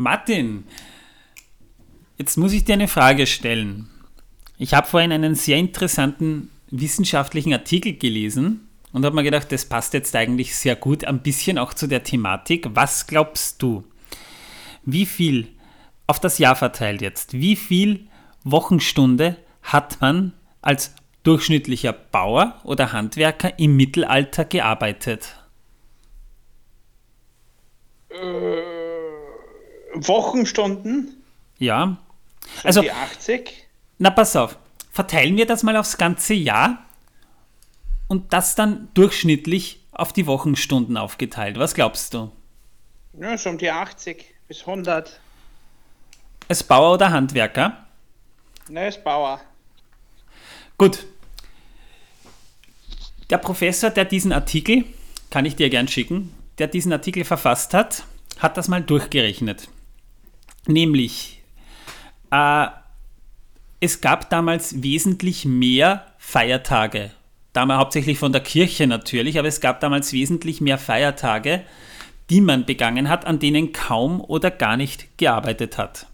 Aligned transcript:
Martin, 0.00 0.64
jetzt 2.16 2.38
muss 2.38 2.54
ich 2.54 2.64
dir 2.64 2.72
eine 2.72 2.88
Frage 2.88 3.26
stellen. 3.26 3.90
Ich 4.56 4.72
habe 4.72 4.86
vorhin 4.86 5.12
einen 5.12 5.34
sehr 5.34 5.58
interessanten 5.58 6.50
wissenschaftlichen 6.70 7.52
Artikel 7.52 7.92
gelesen 7.92 8.66
und 8.94 9.04
habe 9.04 9.14
mir 9.14 9.24
gedacht, 9.24 9.52
das 9.52 9.66
passt 9.66 9.92
jetzt 9.92 10.16
eigentlich 10.16 10.56
sehr 10.56 10.74
gut 10.74 11.04
ein 11.04 11.20
bisschen 11.20 11.58
auch 11.58 11.74
zu 11.74 11.86
der 11.86 12.02
Thematik. 12.02 12.68
Was 12.72 13.08
glaubst 13.08 13.60
du, 13.60 13.84
wie 14.86 15.04
viel 15.04 15.48
auf 16.06 16.18
das 16.18 16.38
Jahr 16.38 16.56
verteilt 16.56 17.02
jetzt, 17.02 17.34
wie 17.34 17.54
viel 17.54 18.06
Wochenstunde 18.42 19.36
hat 19.60 20.00
man 20.00 20.32
als 20.62 20.94
durchschnittlicher 21.24 21.92
Bauer 21.92 22.58
oder 22.64 22.94
Handwerker 22.94 23.58
im 23.58 23.76
Mittelalter 23.76 24.46
gearbeitet? 24.46 25.36
Äh, 28.08 28.69
Wochenstunden? 29.94 31.22
Ja. 31.58 31.96
So 32.62 32.66
Also- 32.68 32.80
die 32.82 32.92
80? 32.92 33.66
Na, 33.98 34.10
pass 34.10 34.34
auf. 34.36 34.56
Verteilen 34.92 35.36
wir 35.36 35.46
das 35.46 35.62
mal 35.62 35.76
aufs 35.76 35.96
ganze 35.98 36.34
Jahr 36.34 36.84
und 38.08 38.32
das 38.32 38.54
dann 38.54 38.88
durchschnittlich 38.94 39.80
auf 39.92 40.12
die 40.12 40.26
Wochenstunden 40.26 40.96
aufgeteilt. 40.96 41.58
Was 41.58 41.74
glaubst 41.74 42.14
du? 42.14 42.32
Ja, 43.18 43.36
so 43.36 43.50
um 43.50 43.58
die 43.58 43.70
80 43.70 44.24
bis 44.48 44.62
100. 44.66 45.20
Als 46.48 46.64
Bauer 46.64 46.94
oder 46.94 47.10
Handwerker? 47.10 47.86
Ne, 48.68 48.88
ist 48.88 49.04
Bauer. 49.04 49.40
Gut. 50.78 51.06
Der 53.28 53.38
Professor, 53.38 53.90
der 53.90 54.04
diesen 54.06 54.32
Artikel, 54.32 54.84
kann 55.30 55.44
ich 55.44 55.54
dir 55.54 55.70
gern 55.70 55.86
schicken, 55.86 56.34
der 56.58 56.66
diesen 56.66 56.92
Artikel 56.92 57.24
verfasst 57.24 57.74
hat, 57.74 58.04
hat 58.38 58.56
das 58.56 58.66
mal 58.68 58.82
durchgerechnet. 58.82 59.68
Nämlich, 60.70 61.42
äh, 62.30 62.66
es 63.80 64.00
gab 64.00 64.30
damals 64.30 64.82
wesentlich 64.82 65.44
mehr 65.44 66.06
Feiertage. 66.18 67.10
Damals 67.52 67.80
hauptsächlich 67.80 68.18
von 68.18 68.32
der 68.32 68.42
Kirche 68.42 68.86
natürlich, 68.86 69.38
aber 69.38 69.48
es 69.48 69.60
gab 69.60 69.80
damals 69.80 70.12
wesentlich 70.12 70.60
mehr 70.60 70.78
Feiertage, 70.78 71.64
die 72.28 72.40
man 72.40 72.66
begangen 72.66 73.08
hat, 73.08 73.24
an 73.24 73.40
denen 73.40 73.72
kaum 73.72 74.20
oder 74.20 74.52
gar 74.52 74.76
nicht 74.76 75.18
gearbeitet 75.18 75.76
hat. 75.76 76.06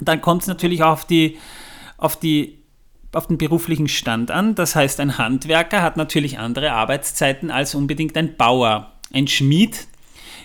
Dann 0.00 0.20
kommt 0.20 0.42
es 0.42 0.48
natürlich 0.48 0.82
auch 0.82 0.92
auf 0.92 1.06
die, 1.06 1.38
auf 1.96 2.18
die 2.20 2.58
auf 3.12 3.26
den 3.26 3.38
beruflichen 3.38 3.88
Stand 3.88 4.30
an. 4.30 4.54
Das 4.54 4.76
heißt, 4.76 5.00
ein 5.00 5.16
Handwerker 5.16 5.80
hat 5.80 5.96
natürlich 5.96 6.38
andere 6.38 6.72
Arbeitszeiten 6.72 7.50
als 7.50 7.74
unbedingt 7.74 8.14
ein 8.18 8.36
Bauer. 8.36 8.92
Ein 9.10 9.26
Schmied 9.26 9.88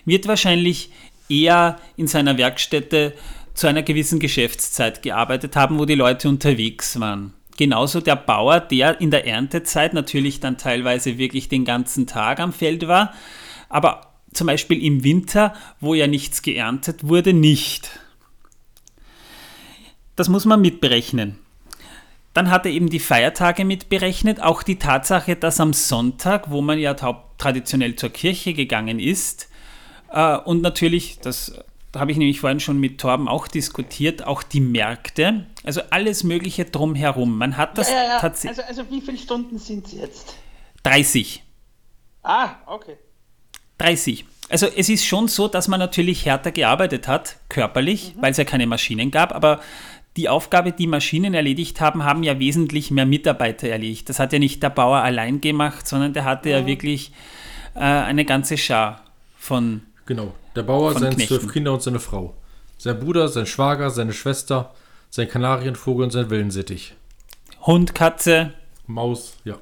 wird 0.05 0.27
wahrscheinlich 0.27 0.91
eher 1.29 1.77
in 1.95 2.07
seiner 2.07 2.37
Werkstätte 2.37 3.13
zu 3.53 3.67
einer 3.67 3.83
gewissen 3.83 4.19
Geschäftszeit 4.19 5.01
gearbeitet 5.01 5.55
haben, 5.55 5.79
wo 5.79 5.85
die 5.85 5.95
Leute 5.95 6.27
unterwegs 6.27 6.99
waren. 6.99 7.33
Genauso 7.55 8.01
der 8.01 8.15
Bauer, 8.15 8.59
der 8.59 8.99
in 8.99 9.11
der 9.11 9.27
Erntezeit 9.27 9.93
natürlich 9.93 10.39
dann 10.39 10.57
teilweise 10.57 11.17
wirklich 11.17 11.49
den 11.49 11.65
ganzen 11.65 12.07
Tag 12.07 12.39
am 12.39 12.51
Feld 12.51 12.87
war, 12.87 13.13
aber 13.69 14.13
zum 14.33 14.47
Beispiel 14.47 14.83
im 14.83 15.03
Winter, 15.03 15.53
wo 15.79 15.93
ja 15.93 16.07
nichts 16.07 16.41
geerntet 16.41 17.07
wurde, 17.07 17.33
nicht. 17.33 17.99
Das 20.15 20.29
muss 20.29 20.45
man 20.45 20.61
mitberechnen. 20.61 21.37
Dann 22.33 22.49
hat 22.49 22.65
er 22.65 22.71
eben 22.71 22.89
die 22.89 22.99
Feiertage 22.99 23.63
mitberechnet, 23.63 24.41
auch 24.41 24.63
die 24.63 24.79
Tatsache, 24.79 25.35
dass 25.35 25.59
am 25.59 25.73
Sonntag, 25.73 26.49
wo 26.49 26.61
man 26.61 26.79
ja 26.79 26.95
traditionell 27.37 27.95
zur 27.95 28.09
Kirche 28.09 28.53
gegangen 28.53 28.99
ist, 28.99 29.49
und 30.45 30.61
natürlich, 30.61 31.19
das 31.19 31.53
habe 31.95 32.11
ich 32.11 32.17
nämlich 32.17 32.39
vorhin 32.39 32.59
schon 32.59 32.79
mit 32.79 32.99
Torben 32.99 33.27
auch 33.27 33.47
diskutiert, 33.47 34.25
auch 34.25 34.43
die 34.43 34.61
Märkte, 34.61 35.45
also 35.63 35.81
alles 35.89 36.23
Mögliche 36.23 36.65
drumherum. 36.65 37.37
Man 37.37 37.57
hat 37.57 37.77
das 37.77 37.89
ja, 37.89 37.95
ja, 37.95 38.03
ja. 38.03 38.19
tatsächlich. 38.19 38.65
Also, 38.65 38.81
also 38.81 38.91
wie 38.91 39.01
viele 39.01 39.17
Stunden 39.17 39.59
sind 39.59 39.87
es 39.87 39.93
jetzt? 39.93 40.35
30. 40.83 41.43
Ah, 42.23 42.55
okay. 42.67 42.95
30. 43.77 44.25
Also 44.49 44.67
es 44.67 44.89
ist 44.89 45.05
schon 45.05 45.27
so, 45.27 45.47
dass 45.47 45.67
man 45.67 45.79
natürlich 45.79 46.25
härter 46.25 46.51
gearbeitet 46.51 47.07
hat, 47.07 47.37
körperlich, 47.49 48.13
weil 48.19 48.31
es 48.31 48.37
ja 48.37 48.43
keine 48.43 48.67
Maschinen 48.67 49.09
gab, 49.09 49.33
aber 49.33 49.61
die 50.15 50.29
Aufgabe, 50.29 50.71
die 50.71 50.85
Maschinen 50.85 51.33
erledigt 51.33 51.81
haben, 51.81 52.03
haben 52.03 52.21
ja 52.23 52.37
wesentlich 52.37 52.91
mehr 52.91 53.05
Mitarbeiter 53.05 53.67
erledigt. 53.67 54.09
Das 54.09 54.19
hat 54.19 54.31
ja 54.31 54.39
nicht 54.39 54.61
der 54.61 54.69
Bauer 54.69 54.97
allein 54.97 55.41
gemacht, 55.41 55.87
sondern 55.87 56.13
der 56.13 56.23
hatte 56.23 56.49
ja 56.49 56.67
wirklich 56.67 57.11
äh, 57.73 57.79
eine 57.79 58.25
ganze 58.25 58.57
Schar 58.57 59.03
von 59.37 59.81
Genau. 60.05 60.33
Der 60.55 60.63
Bauer, 60.63 60.97
seine 60.97 61.17
zwölf 61.17 61.51
Kinder 61.51 61.73
und 61.73 61.81
seine 61.81 61.99
Frau. 61.99 62.35
Sein 62.77 62.99
Bruder, 62.99 63.27
sein 63.27 63.45
Schwager, 63.45 63.89
seine 63.89 64.13
Schwester, 64.13 64.73
sein 65.09 65.29
Kanarienvogel 65.29 66.05
und 66.05 66.11
sein 66.11 66.29
Wellensittich. 66.29 66.95
Hund, 67.61 67.95
Katze, 67.95 68.53
Maus, 68.87 69.37
ja. 69.45 69.57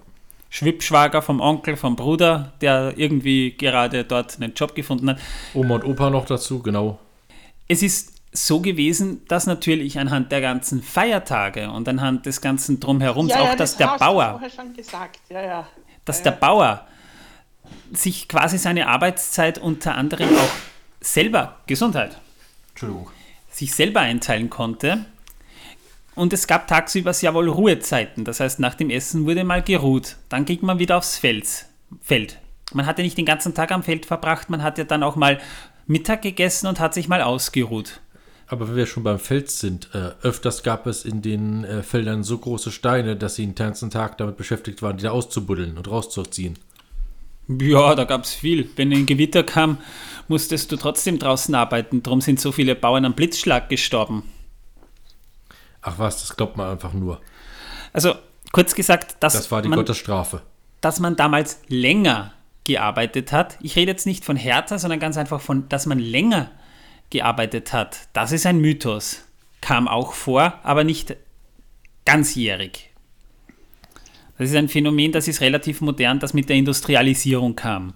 Schwippschwager 0.49 1.21
vom 1.21 1.39
Onkel, 1.39 1.77
vom 1.77 1.95
Bruder, 1.95 2.51
der 2.59 2.97
irgendwie 2.97 3.51
gerade 3.51 4.03
dort 4.03 4.35
einen 4.41 4.53
Job 4.53 4.75
gefunden 4.75 5.11
hat. 5.11 5.19
Oma 5.53 5.75
und 5.75 5.85
Opa 5.85 6.09
noch 6.09 6.25
dazu, 6.25 6.61
genau. 6.61 6.99
Es 7.67 7.81
ist 7.81 8.21
so 8.33 8.59
gewesen, 8.59 9.25
dass 9.27 9.45
natürlich 9.45 9.99
anhand 9.99 10.31
der 10.31 10.41
ganzen 10.41 10.81
Feiertage 10.81 11.69
und 11.69 11.87
anhand 11.87 12.25
des 12.25 12.41
ganzen 12.41 12.79
Drumherums 12.79 13.31
auch, 13.33 13.55
dass 13.55 13.71
das 13.71 13.77
der 13.77 13.91
hast 13.91 14.01
du 14.01 14.05
Bauer 14.05 14.29
vorher 14.31 14.49
schon 14.49 14.73
gesagt. 14.73 15.19
Ja, 15.29 15.41
ja. 15.41 15.67
dass 16.05 16.19
Ja, 16.19 16.23
der 16.23 16.33
ja. 16.33 16.39
Bauer 16.39 16.87
sich 17.93 18.27
quasi 18.27 18.57
seine 18.57 18.87
Arbeitszeit 18.87 19.57
unter 19.57 19.95
anderem 19.95 20.29
auch 20.35 20.51
selber, 21.01 21.57
Gesundheit, 21.67 22.19
Entschuldigung. 22.69 23.09
sich 23.49 23.73
selber 23.73 24.01
einteilen 24.01 24.49
konnte. 24.49 25.05
Und 26.13 26.33
es 26.33 26.45
gab 26.45 26.67
tagsüber 26.67 27.13
sehr 27.13 27.33
wohl 27.33 27.49
Ruhezeiten. 27.49 28.25
Das 28.25 28.41
heißt, 28.41 28.59
nach 28.59 28.75
dem 28.75 28.89
Essen 28.89 29.25
wurde 29.25 29.43
mal 29.43 29.63
geruht. 29.63 30.17
Dann 30.29 30.45
ging 30.45 30.59
man 30.61 30.77
wieder 30.77 30.97
aufs 30.97 31.17
Feld. 31.17 31.65
Feld. 32.01 32.37
Man 32.73 32.85
hat 32.85 32.97
ja 32.97 33.03
nicht 33.03 33.17
den 33.17 33.25
ganzen 33.25 33.53
Tag 33.53 33.71
am 33.71 33.83
Feld 33.83 34.05
verbracht, 34.05 34.49
man 34.49 34.63
hat 34.63 34.77
ja 34.77 34.83
dann 34.83 35.03
auch 35.03 35.15
mal 35.15 35.39
Mittag 35.87 36.21
gegessen 36.21 36.67
und 36.67 36.79
hat 36.79 36.93
sich 36.93 37.07
mal 37.07 37.21
ausgeruht. 37.21 37.99
Aber 38.47 38.67
wenn 38.67 38.75
wir 38.75 38.85
schon 38.85 39.03
beim 39.03 39.19
Feld 39.19 39.49
sind, 39.49 39.89
äh, 39.93 40.11
öfters 40.23 40.63
gab 40.63 40.85
es 40.85 41.05
in 41.05 41.21
den 41.21 41.63
äh, 41.63 41.83
Feldern 41.83 42.23
so 42.23 42.37
große 42.37 42.71
Steine, 42.71 43.15
dass 43.15 43.35
sie 43.35 43.45
den 43.45 43.55
ganzen 43.55 43.89
Tag 43.89 44.17
damit 44.17 44.35
beschäftigt 44.35 44.81
waren, 44.81 44.97
die 44.97 45.03
da 45.03 45.11
auszubuddeln 45.11 45.77
und 45.77 45.89
rauszuziehen. 45.89 46.59
Ja, 47.59 47.95
da 47.95 48.03
gab 48.03 48.23
es 48.23 48.33
viel. 48.33 48.69
Wenn 48.75 48.91
ein 48.93 49.05
Gewitter 49.05 49.43
kam, 49.43 49.77
musstest 50.27 50.71
du 50.71 50.77
trotzdem 50.77 51.19
draußen 51.19 51.53
arbeiten. 51.55 52.03
Darum 52.03 52.21
sind 52.21 52.39
so 52.39 52.51
viele 52.51 52.75
Bauern 52.75 53.05
am 53.05 53.13
Blitzschlag 53.13 53.69
gestorben. 53.69 54.23
Ach 55.81 55.97
was, 55.97 56.21
das 56.21 56.37
glaubt 56.37 56.57
man 56.57 56.69
einfach 56.69 56.93
nur. 56.93 57.19
Also 57.93 58.15
kurz 58.51 58.75
gesagt, 58.75 59.17
dass, 59.19 59.33
Das 59.33 59.51
war 59.51 59.61
die 59.61 59.69
man, 59.69 59.77
Gottesstrafe. 59.79 60.41
dass 60.81 60.99
man 60.99 61.15
damals 61.15 61.59
länger 61.67 62.33
gearbeitet 62.63 63.31
hat. 63.31 63.57
Ich 63.61 63.75
rede 63.75 63.91
jetzt 63.91 64.05
nicht 64.05 64.23
von 64.23 64.35
härter, 64.37 64.77
sondern 64.77 64.99
ganz 64.99 65.17
einfach 65.17 65.41
von, 65.41 65.67
dass 65.69 65.87
man 65.87 65.99
länger 65.99 66.51
gearbeitet 67.09 67.73
hat. 67.73 68.07
Das 68.13 68.31
ist 68.31 68.45
ein 68.45 68.59
Mythos. 68.59 69.23
Kam 69.59 69.87
auch 69.87 70.13
vor, 70.13 70.59
aber 70.63 70.83
nicht 70.83 71.15
ganzjährig. 72.05 72.90
Das 74.41 74.49
ist 74.49 74.55
ein 74.55 74.69
Phänomen, 74.69 75.11
das 75.11 75.27
ist 75.27 75.41
relativ 75.41 75.81
modern, 75.81 76.19
das 76.19 76.33
mit 76.33 76.49
der 76.49 76.55
Industrialisierung 76.55 77.55
kam. 77.55 77.93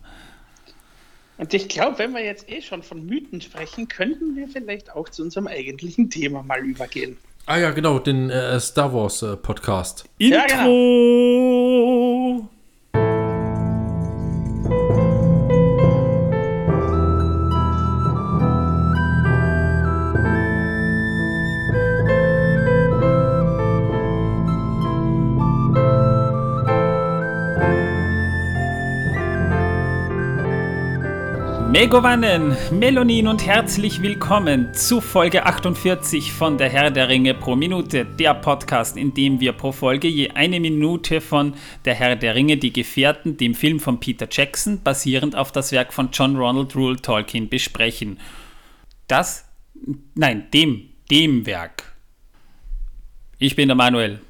Und 1.40 1.52
ich 1.56 1.68
glaube, 1.68 1.98
wenn 1.98 2.14
wir 2.14 2.24
jetzt 2.24 2.48
eh 2.52 2.62
schon 2.62 2.84
von 2.84 3.04
Mythen 3.04 3.42
sprechen, 3.42 3.88
könnten 3.88 4.36
wir 4.36 4.48
vielleicht 4.48 4.96
auch 4.96 5.10
zu 5.10 5.24
unserem 5.24 5.48
eigentlichen 5.48 6.12
Thema 6.12 6.44
mal 6.44 6.60
übergehen. 6.60 7.18
Ah 7.48 7.58
ja, 7.58 7.72
genau, 7.72 7.98
den 7.98 8.30
äh, 8.30 8.60
Star 8.60 8.94
Wars 8.94 9.24
äh, 9.24 9.36
Podcast. 9.38 10.08
Ja, 10.20 10.44
Intro! 10.44 12.48
Megovanen, 31.78 32.56
Melonin 32.72 33.28
und 33.28 33.46
herzlich 33.46 34.02
willkommen 34.02 34.74
zu 34.74 35.02
Folge 35.02 35.46
48 35.46 36.32
von 36.32 36.58
Der 36.58 36.70
Herr 36.70 36.90
der 36.90 37.10
Ringe 37.10 37.34
pro 37.34 37.58
Minute, 37.58 38.06
der 38.06 38.34
Podcast, 38.34 38.96
in 38.96 39.14
dem 39.14 39.42
wir 39.42 39.52
pro 39.52 39.74
Folge 39.74 40.08
je 40.08 40.30
eine 40.30 40.62
Minute 40.62 41.20
von 41.20 41.54
Der 41.84 41.94
Herr 41.94 42.16
der 42.16 42.34
Ringe, 42.34 42.56
die 42.56 42.72
Gefährten, 42.72 43.36
dem 43.36 43.54
Film 43.54 43.82
von 43.82 44.00
Peter 44.00 44.26
Jackson, 44.32 44.84
basierend 44.84 45.36
auf 45.36 45.52
das 45.52 45.74
Werk 45.74 45.92
von 45.92 46.12
John 46.14 46.38
Ronald 46.38 46.78
Rule 46.78 46.96
Tolkien, 46.96 47.50
besprechen. 47.50 48.22
Das, 49.10 49.44
nein, 50.14 50.48
dem, 50.54 50.92
dem 51.12 51.46
Werk. 51.46 51.84
Ich 53.38 53.58
bin 53.58 53.68
der 53.68 53.76
Manuel. 53.76 54.22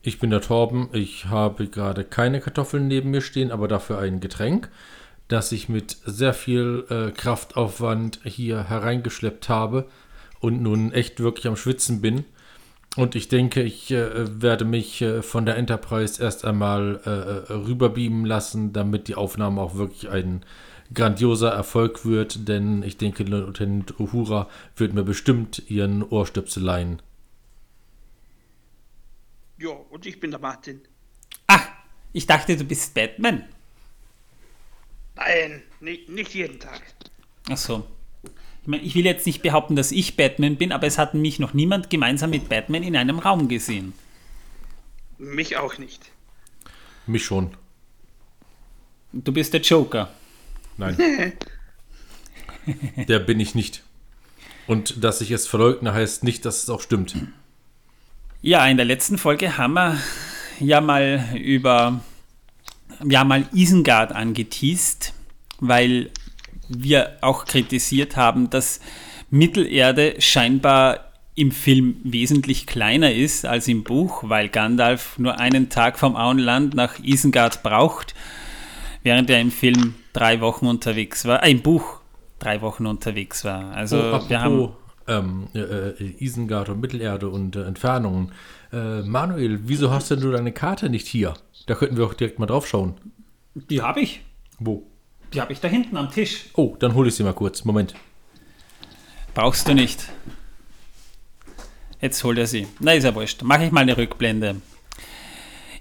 Ich 0.00 0.18
bin 0.18 0.30
der 0.30 0.40
Torben. 0.40 0.88
Ich 0.94 1.26
habe 1.26 1.68
gerade 1.68 2.04
keine 2.04 2.40
Kartoffeln 2.40 2.88
neben 2.88 3.10
mir 3.10 3.20
stehen, 3.20 3.50
aber 3.50 3.68
dafür 3.68 3.98
ein 3.98 4.20
Getränk. 4.20 4.70
Das 5.30 5.52
ich 5.52 5.68
mit 5.68 5.96
sehr 6.04 6.34
viel 6.34 6.84
äh, 6.90 7.12
Kraftaufwand 7.12 8.20
hier 8.24 8.64
hereingeschleppt 8.64 9.48
habe 9.48 9.88
und 10.40 10.60
nun 10.60 10.92
echt 10.92 11.20
wirklich 11.20 11.46
am 11.46 11.56
Schwitzen 11.56 12.00
bin. 12.00 12.24
Und 12.96 13.14
ich 13.14 13.28
denke, 13.28 13.62
ich 13.62 13.92
äh, 13.92 14.42
werde 14.42 14.64
mich 14.64 15.00
äh, 15.00 15.22
von 15.22 15.46
der 15.46 15.56
Enterprise 15.56 16.20
erst 16.20 16.44
einmal 16.44 17.00
äh, 17.06 17.10
äh, 17.10 17.52
rüberbeamen 17.52 18.24
lassen, 18.24 18.72
damit 18.72 19.06
die 19.06 19.14
Aufnahme 19.14 19.60
auch 19.60 19.76
wirklich 19.76 20.10
ein 20.10 20.44
grandioser 20.92 21.50
Erfolg 21.50 22.04
wird, 22.04 22.48
denn 22.48 22.82
ich 22.82 22.96
denke, 22.96 23.22
Lieutenant 23.22 24.00
Uhura 24.00 24.48
wird 24.74 24.92
mir 24.92 25.04
bestimmt 25.04 25.70
ihren 25.70 26.02
Ohrstöpsel 26.02 26.64
leihen. 26.64 27.00
Ja, 29.58 29.70
und 29.70 30.04
ich 30.06 30.18
bin 30.18 30.32
der 30.32 30.40
Martin. 30.40 30.80
Ah, 31.46 31.60
ich 32.12 32.26
dachte, 32.26 32.56
du 32.56 32.64
bist 32.64 32.92
Batman. 32.94 33.44
Nein, 35.20 35.62
nicht, 35.80 36.08
nicht 36.08 36.34
jeden 36.34 36.58
Tag. 36.58 36.80
Ach 37.50 37.56
so. 37.56 37.86
Ich, 38.62 38.68
meine, 38.68 38.82
ich 38.82 38.94
will 38.94 39.04
jetzt 39.04 39.26
nicht 39.26 39.42
behaupten, 39.42 39.76
dass 39.76 39.92
ich 39.92 40.16
Batman 40.16 40.56
bin, 40.56 40.72
aber 40.72 40.86
es 40.86 40.98
hat 40.98 41.14
mich 41.14 41.38
noch 41.38 41.54
niemand 41.54 41.90
gemeinsam 41.90 42.30
mit 42.30 42.48
Batman 42.48 42.82
in 42.82 42.96
einem 42.96 43.18
Raum 43.18 43.48
gesehen. 43.48 43.92
Mich 45.18 45.56
auch 45.56 45.78
nicht. 45.78 46.10
Mich 47.06 47.24
schon. 47.24 47.50
Du 49.12 49.32
bist 49.32 49.52
der 49.52 49.60
Joker. 49.60 50.10
Nein. 50.78 50.96
der 52.96 53.18
bin 53.18 53.40
ich 53.40 53.54
nicht. 53.54 53.82
Und 54.66 55.02
dass 55.04 55.20
ich 55.20 55.30
es 55.32 55.46
verleugne, 55.46 55.92
heißt 55.92 56.24
nicht, 56.24 56.44
dass 56.44 56.62
es 56.62 56.70
auch 56.70 56.80
stimmt. 56.80 57.16
Ja, 58.40 58.66
in 58.66 58.76
der 58.76 58.86
letzten 58.86 59.18
Folge 59.18 59.58
haben 59.58 59.74
wir 59.74 59.98
ja 60.60 60.80
mal 60.80 61.36
über 61.36 62.00
ja 63.08 63.24
mal 63.24 63.46
Isengard 63.52 64.12
angeteased, 64.12 65.12
weil 65.58 66.10
wir 66.68 67.18
auch 67.20 67.44
kritisiert 67.44 68.16
haben, 68.16 68.50
dass 68.50 68.80
Mittelerde 69.30 70.16
scheinbar 70.18 71.10
im 71.34 71.52
Film 71.52 71.96
wesentlich 72.04 72.66
kleiner 72.66 73.12
ist 73.12 73.46
als 73.46 73.68
im 73.68 73.84
Buch, 73.84 74.24
weil 74.26 74.48
Gandalf 74.48 75.18
nur 75.18 75.38
einen 75.38 75.68
Tag 75.68 75.98
vom 75.98 76.16
Auenland 76.16 76.74
nach 76.74 76.98
Isengard 76.98 77.62
braucht, 77.62 78.14
während 79.02 79.30
er 79.30 79.40
im 79.40 79.50
Film 79.50 79.94
drei 80.12 80.40
Wochen 80.40 80.66
unterwegs 80.66 81.24
war, 81.24 81.42
äh, 81.42 81.50
im 81.50 81.62
Buch 81.62 82.00
drei 82.38 82.60
Wochen 82.60 82.86
unterwegs 82.86 83.44
war. 83.44 83.72
Also 83.72 83.98
oh, 83.98 84.28
wir 84.28 84.40
haben 84.40 84.68
ähm, 85.06 85.48
äh, 85.54 86.24
Isengard 86.24 86.68
und 86.68 86.80
Mittelerde 86.80 87.28
und 87.28 87.56
äh, 87.56 87.64
Entfernungen. 87.64 88.32
Äh, 88.72 89.02
Manuel, 89.02 89.60
wieso 89.64 89.90
hast 89.90 90.10
denn 90.10 90.20
du 90.20 90.30
deine 90.30 90.52
Karte 90.52 90.88
nicht 90.88 91.06
hier? 91.06 91.34
Da 91.66 91.74
könnten 91.74 91.96
wir 91.96 92.06
auch 92.06 92.14
direkt 92.14 92.38
mal 92.38 92.46
drauf 92.46 92.66
schauen. 92.66 92.94
die 93.54 93.82
habe 93.82 94.00
ich, 94.00 94.22
Wo? 94.58 94.86
die 95.32 95.40
habe 95.40 95.52
ich 95.52 95.60
da 95.60 95.68
hinten 95.68 95.96
am 95.96 96.10
Tisch. 96.10 96.46
Oh, 96.54 96.76
dann 96.78 96.94
hole 96.94 97.08
ich 97.08 97.14
sie 97.14 97.22
mal 97.22 97.34
kurz. 97.34 97.64
Moment. 97.64 97.94
Brauchst 99.34 99.68
du 99.68 99.74
nicht. 99.74 100.08
Jetzt 102.00 102.24
holt 102.24 102.38
er 102.38 102.46
sie. 102.46 102.66
Na, 102.80 102.92
ist 102.92 103.04
ja 103.04 103.14
wurscht. 103.14 103.42
Mache 103.42 103.64
ich 103.64 103.72
mal 103.72 103.82
eine 103.82 103.96
Rückblende. 103.96 104.56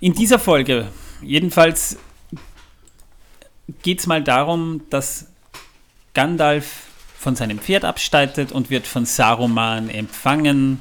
In 0.01 0.13
dieser 0.13 0.38
Folge, 0.38 0.88
jedenfalls, 1.21 1.98
geht 3.81 4.00
es 4.00 4.07
mal 4.07 4.24
darum, 4.24 4.81
dass 4.89 5.27
Gandalf 6.13 6.89
von 7.19 7.36
seinem 7.36 7.60
Pferd 7.60 7.83
absteitet 7.83 8.54
und 8.54 8.69
wird 8.69 8.88
von 8.88 9.06
Saruman 9.06 9.89
empfangen. 9.89 10.80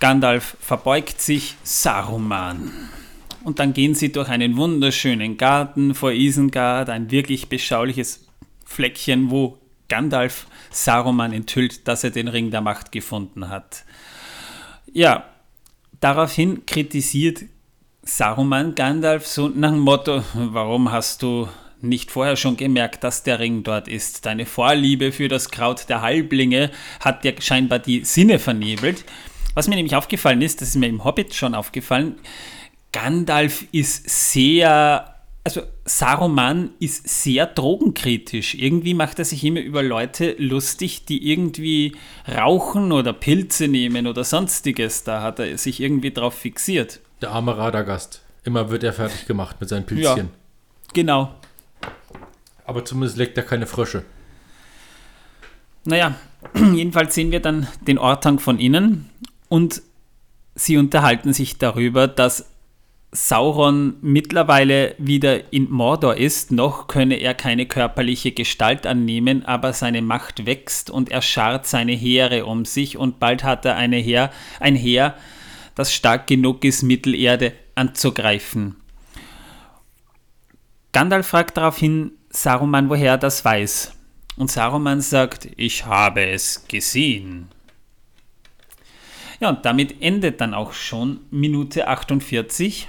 Gandalf 0.00 0.54
verbeugt 0.60 1.22
sich, 1.22 1.56
Saruman. 1.62 2.70
Und 3.42 3.58
dann 3.58 3.72
gehen 3.72 3.94
sie 3.94 4.12
durch 4.12 4.28
einen 4.28 4.58
wunderschönen 4.58 5.38
Garten 5.38 5.94
vor 5.94 6.12
Isengard, 6.12 6.90
ein 6.90 7.10
wirklich 7.10 7.48
beschauliches 7.48 8.26
Fleckchen, 8.66 9.30
wo 9.30 9.56
Gandalf 9.88 10.46
Saruman 10.70 11.32
enthüllt, 11.32 11.88
dass 11.88 12.04
er 12.04 12.10
den 12.10 12.28
Ring 12.28 12.50
der 12.50 12.60
Macht 12.60 12.92
gefunden 12.92 13.48
hat. 13.48 13.84
Ja, 14.92 15.24
daraufhin 16.00 16.66
kritisiert 16.66 17.44
Saruman 18.02 18.74
Gandalf 18.74 19.26
so 19.26 19.48
nach 19.48 19.70
dem 19.70 19.80
Motto, 19.80 20.22
warum 20.34 20.92
hast 20.92 21.22
du 21.22 21.48
nicht 21.82 22.10
vorher 22.10 22.36
schon 22.36 22.56
gemerkt, 22.56 23.04
dass 23.04 23.22
der 23.22 23.38
Ring 23.38 23.62
dort 23.62 23.88
ist? 23.88 24.24
Deine 24.26 24.46
Vorliebe 24.46 25.12
für 25.12 25.28
das 25.28 25.50
Kraut 25.50 25.88
der 25.88 26.02
Halblinge 26.02 26.70
hat 27.00 27.24
dir 27.24 27.34
scheinbar 27.40 27.78
die 27.78 28.04
Sinne 28.04 28.38
vernebelt. 28.38 29.04
Was 29.54 29.68
mir 29.68 29.76
nämlich 29.76 29.96
aufgefallen 29.96 30.42
ist, 30.42 30.60
das 30.60 30.70
ist 30.70 30.76
mir 30.76 30.88
im 30.88 31.04
Hobbit 31.04 31.34
schon 31.34 31.54
aufgefallen, 31.54 32.16
Gandalf 32.92 33.66
ist 33.72 34.08
sehr, 34.08 35.14
also 35.44 35.62
Saruman 35.84 36.70
ist 36.78 37.08
sehr 37.08 37.46
drogenkritisch. 37.46 38.54
Irgendwie 38.54 38.94
macht 38.94 39.18
er 39.18 39.24
sich 39.24 39.42
immer 39.44 39.60
über 39.60 39.82
Leute 39.82 40.36
lustig, 40.38 41.06
die 41.06 41.30
irgendwie 41.30 41.96
rauchen 42.28 42.92
oder 42.92 43.12
Pilze 43.12 43.68
nehmen 43.68 44.06
oder 44.06 44.24
sonstiges. 44.24 45.04
Da 45.04 45.22
hat 45.22 45.38
er 45.38 45.56
sich 45.58 45.80
irgendwie 45.80 46.12
drauf 46.12 46.34
fixiert. 46.34 47.00
Der 47.22 47.30
arme 47.30 47.56
Radagast. 47.56 48.22
Immer 48.44 48.70
wird 48.70 48.84
er 48.84 48.92
fertig 48.92 49.26
gemacht 49.26 49.56
mit 49.60 49.68
seinen 49.68 49.86
Pilzchen. 49.86 50.30
Genau. 50.92 51.34
Aber 52.64 52.84
zumindest 52.84 53.18
leckt 53.18 53.36
er 53.36 53.44
keine 53.44 53.66
Frösche. 53.66 54.04
Naja, 55.84 56.14
jedenfalls 56.74 57.14
sehen 57.14 57.32
wir 57.32 57.40
dann 57.40 57.66
den 57.86 57.98
Ortang 57.98 58.38
von 58.38 58.58
innen 58.58 59.10
und 59.48 59.82
sie 60.54 60.76
unterhalten 60.76 61.32
sich 61.32 61.58
darüber, 61.58 62.06
dass 62.06 62.52
Sauron 63.14 63.96
mittlerweile 64.00 64.94
wieder 64.96 65.52
in 65.52 65.70
Mordor 65.70 66.16
ist, 66.16 66.50
noch 66.50 66.86
könne 66.86 67.16
er 67.16 67.34
keine 67.34 67.66
körperliche 67.66 68.32
Gestalt 68.32 68.86
annehmen, 68.86 69.44
aber 69.44 69.74
seine 69.74 70.00
Macht 70.00 70.46
wächst 70.46 70.88
und 70.88 71.10
er 71.10 71.20
schart 71.20 71.66
seine 71.66 71.92
Heere 71.92 72.46
um 72.46 72.64
sich 72.64 72.96
und 72.96 73.20
bald 73.20 73.44
hat 73.44 73.66
er 73.66 73.76
eine 73.76 73.96
Heer, 73.96 74.30
ein 74.60 74.76
Heer, 74.76 75.14
das 75.74 75.92
stark 75.92 76.26
genug 76.26 76.64
ist, 76.64 76.82
Mittelerde 76.82 77.52
anzugreifen. 77.74 78.76
Gandalf 80.92 81.26
fragt 81.26 81.58
daraufhin 81.58 82.12
Saruman, 82.32 82.88
woher 82.88 83.12
er 83.12 83.18
das 83.18 83.44
weiß. 83.44 83.92
Und 84.36 84.50
Saruman 84.50 85.00
sagt, 85.00 85.48
ich 85.56 85.84
habe 85.84 86.26
es 86.26 86.64
gesehen. 86.66 87.48
Ja, 89.38 89.50
und 89.50 89.64
damit 89.64 90.00
endet 90.00 90.40
dann 90.40 90.54
auch 90.54 90.72
schon 90.72 91.20
Minute 91.30 91.88
48. 91.88 92.88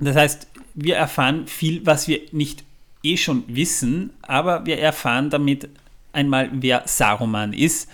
Das 0.00 0.16
heißt, 0.16 0.48
wir 0.74 0.96
erfahren 0.96 1.46
viel, 1.46 1.84
was 1.84 2.08
wir 2.08 2.20
nicht 2.32 2.64
eh 3.02 3.16
schon 3.16 3.44
wissen, 3.46 4.14
aber 4.22 4.64
wir 4.64 4.78
erfahren 4.78 5.30
damit 5.30 5.68
einmal, 6.12 6.50
wer 6.52 6.82
Saruman 6.86 7.52
ist. 7.52 7.90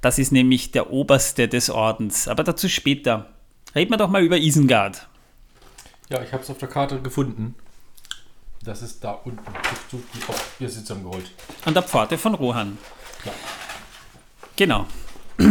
Das 0.00 0.18
ist 0.18 0.32
nämlich 0.32 0.70
der 0.70 0.90
Oberste 0.90 1.46
des 1.46 1.68
Ordens. 1.68 2.26
Aber 2.26 2.42
dazu 2.42 2.68
später. 2.68 3.30
Reden 3.74 3.92
wir 3.92 3.98
doch 3.98 4.08
mal 4.08 4.22
über 4.22 4.38
Isengard. 4.38 5.06
Ja, 6.08 6.22
ich 6.22 6.32
habe 6.32 6.42
es 6.42 6.50
auf 6.50 6.58
der 6.58 6.68
Karte 6.68 7.00
gefunden. 7.00 7.54
Das 8.62 8.82
ist 8.82 9.02
da 9.02 9.12
unten. 9.12 9.40
Du, 9.90 9.96
du, 9.96 10.02
oh, 10.28 10.34
wir 10.58 10.68
sind 10.68 10.86
zusammengeholt. 10.86 11.30
An 11.64 11.72
der 11.72 11.82
Pforte 11.82 12.18
von 12.18 12.34
Rohan. 12.34 12.76
Ja. 13.24 13.32
Genau. 14.56 14.86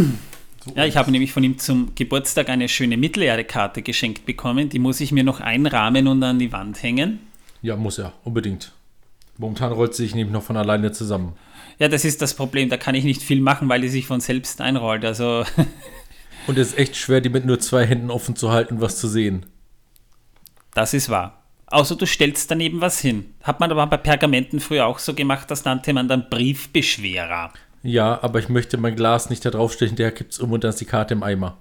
So 0.62 0.74
Ja, 0.76 0.84
ich 0.84 0.98
habe 0.98 1.10
nämlich 1.10 1.32
von 1.32 1.42
ihm 1.42 1.58
zum 1.58 1.96
Geburtstag 1.96 2.50
eine 2.50 2.68
schöne 2.68 2.98
Mittelerde-Karte 2.98 3.82
geschenkt 3.82 4.26
bekommen. 4.26 4.68
Die 4.68 4.78
muss 4.78 5.00
ich 5.00 5.14
mir 5.14 5.24
noch 5.24 5.40
einrahmen 5.40 6.06
und 6.10 6.22
an 6.22 6.38
die 6.38 6.52
Wand 6.52 6.84
hängen. 6.84 7.22
Ja, 7.62 7.78
muss 7.78 7.98
er, 7.98 8.12
unbedingt. 8.26 8.74
Momentan 9.38 9.72
rollt 9.72 9.96
sie 9.96 10.04
sich 10.04 10.16
nämlich 10.16 10.34
noch 10.34 10.44
von 10.44 10.58
alleine 10.58 10.92
zusammen. 10.92 11.38
Ja, 11.78 11.88
das 11.88 12.04
ist 12.04 12.22
das 12.22 12.34
Problem. 12.34 12.68
Da 12.68 12.76
kann 12.76 12.94
ich 12.94 13.06
nicht 13.06 13.22
viel 13.22 13.40
machen, 13.40 13.70
weil 13.70 13.80
die 13.80 13.88
sich 13.88 14.06
von 14.06 14.20
selbst 14.20 14.60
einrollt. 14.60 15.06
Also, 15.06 15.46
Und 16.48 16.58
es 16.58 16.72
ist 16.72 16.78
echt 16.78 16.98
schwer, 16.98 17.22
die 17.22 17.30
mit 17.30 17.46
nur 17.46 17.62
zwei 17.62 17.86
Händen 17.86 18.12
offen 18.12 18.36
zu 18.36 18.52
halten 18.52 18.76
und 18.76 18.82
was 18.82 18.98
zu 18.98 19.08
sehen. 19.08 19.46
das 20.74 20.94
ist 20.94 21.08
wahr. 21.08 21.39
Außer 21.72 21.96
du 21.96 22.06
stellst 22.06 22.50
daneben 22.50 22.82
was 22.82 23.00
hin. 23.00 23.34
Hat 23.44 23.60
man 23.60 23.72
aber 23.72 23.86
bei 23.88 23.98
Pergamenten 23.98 24.60
früher 24.60 24.88
auch 24.88 25.00
so 25.00 25.14
gemacht, 25.14 25.52
das 25.52 25.66
nannte 25.66 25.94
man 25.94 26.08
dann 26.08 26.30
Briefbeschwerer. 26.30 27.54
Ja, 27.84 28.20
aber 28.22 28.40
ich 28.40 28.50
möchte 28.50 28.78
mein 28.78 28.96
Glas 28.96 29.30
nicht 29.30 29.46
da 29.46 29.52
draufstellen, 29.52 29.96
der 29.96 30.12
kippt's 30.12 30.40
um 30.40 30.52
und 30.52 30.64
dann 30.64 30.70
ist 30.70 30.82
die 30.82 30.86
Karte 30.86 31.14
im 31.14 31.24
Eimer. 31.24 31.58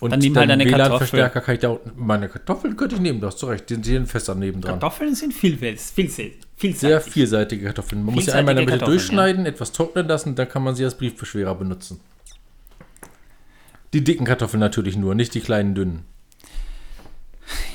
Und 0.00 0.10
Dann 0.10 0.18
nimm 0.18 0.36
halt 0.36 0.50
deinen 0.50 0.60
eine 0.62 0.70
WLAN-Verstärker 0.70 1.40
kann 1.40 1.54
ich 1.54 1.60
da. 1.60 1.78
Meine 1.94 2.28
Kartoffeln 2.28 2.76
könnte 2.76 2.96
ich 2.96 3.00
nehmen, 3.00 3.20
du 3.20 3.28
hast 3.28 3.40
du 3.40 3.46
recht. 3.46 3.70
Die 3.70 3.76
sind 3.76 4.08
fester 4.08 4.34
nebendran. 4.34 4.80
Kartoffeln 4.80 5.14
sind 5.14 5.32
vielfältig. 5.32 5.80
Vielseitig. 5.94 6.34
Sehr 6.56 7.00
vielseitig. 7.00 7.12
vielseitige 7.12 7.64
Kartoffeln. 7.66 8.04
Man 8.04 8.14
muss 8.16 8.24
sie 8.24 8.32
einmal 8.32 8.58
in 8.58 8.66
der 8.66 8.74
Mitte 8.74 8.84
durchschneiden, 8.84 9.46
etwas 9.46 9.70
trocknen 9.70 10.08
lassen, 10.08 10.34
dann 10.34 10.48
kann 10.48 10.64
man 10.64 10.74
sie 10.74 10.84
als 10.84 10.96
Briefbeschwerer 10.96 11.54
benutzen. 11.54 12.00
Die 13.92 14.02
dicken 14.02 14.24
Kartoffeln 14.24 14.58
natürlich 14.58 14.96
nur, 14.96 15.14
nicht 15.14 15.34
die 15.34 15.40
kleinen 15.40 15.76
dünnen. 15.76 16.04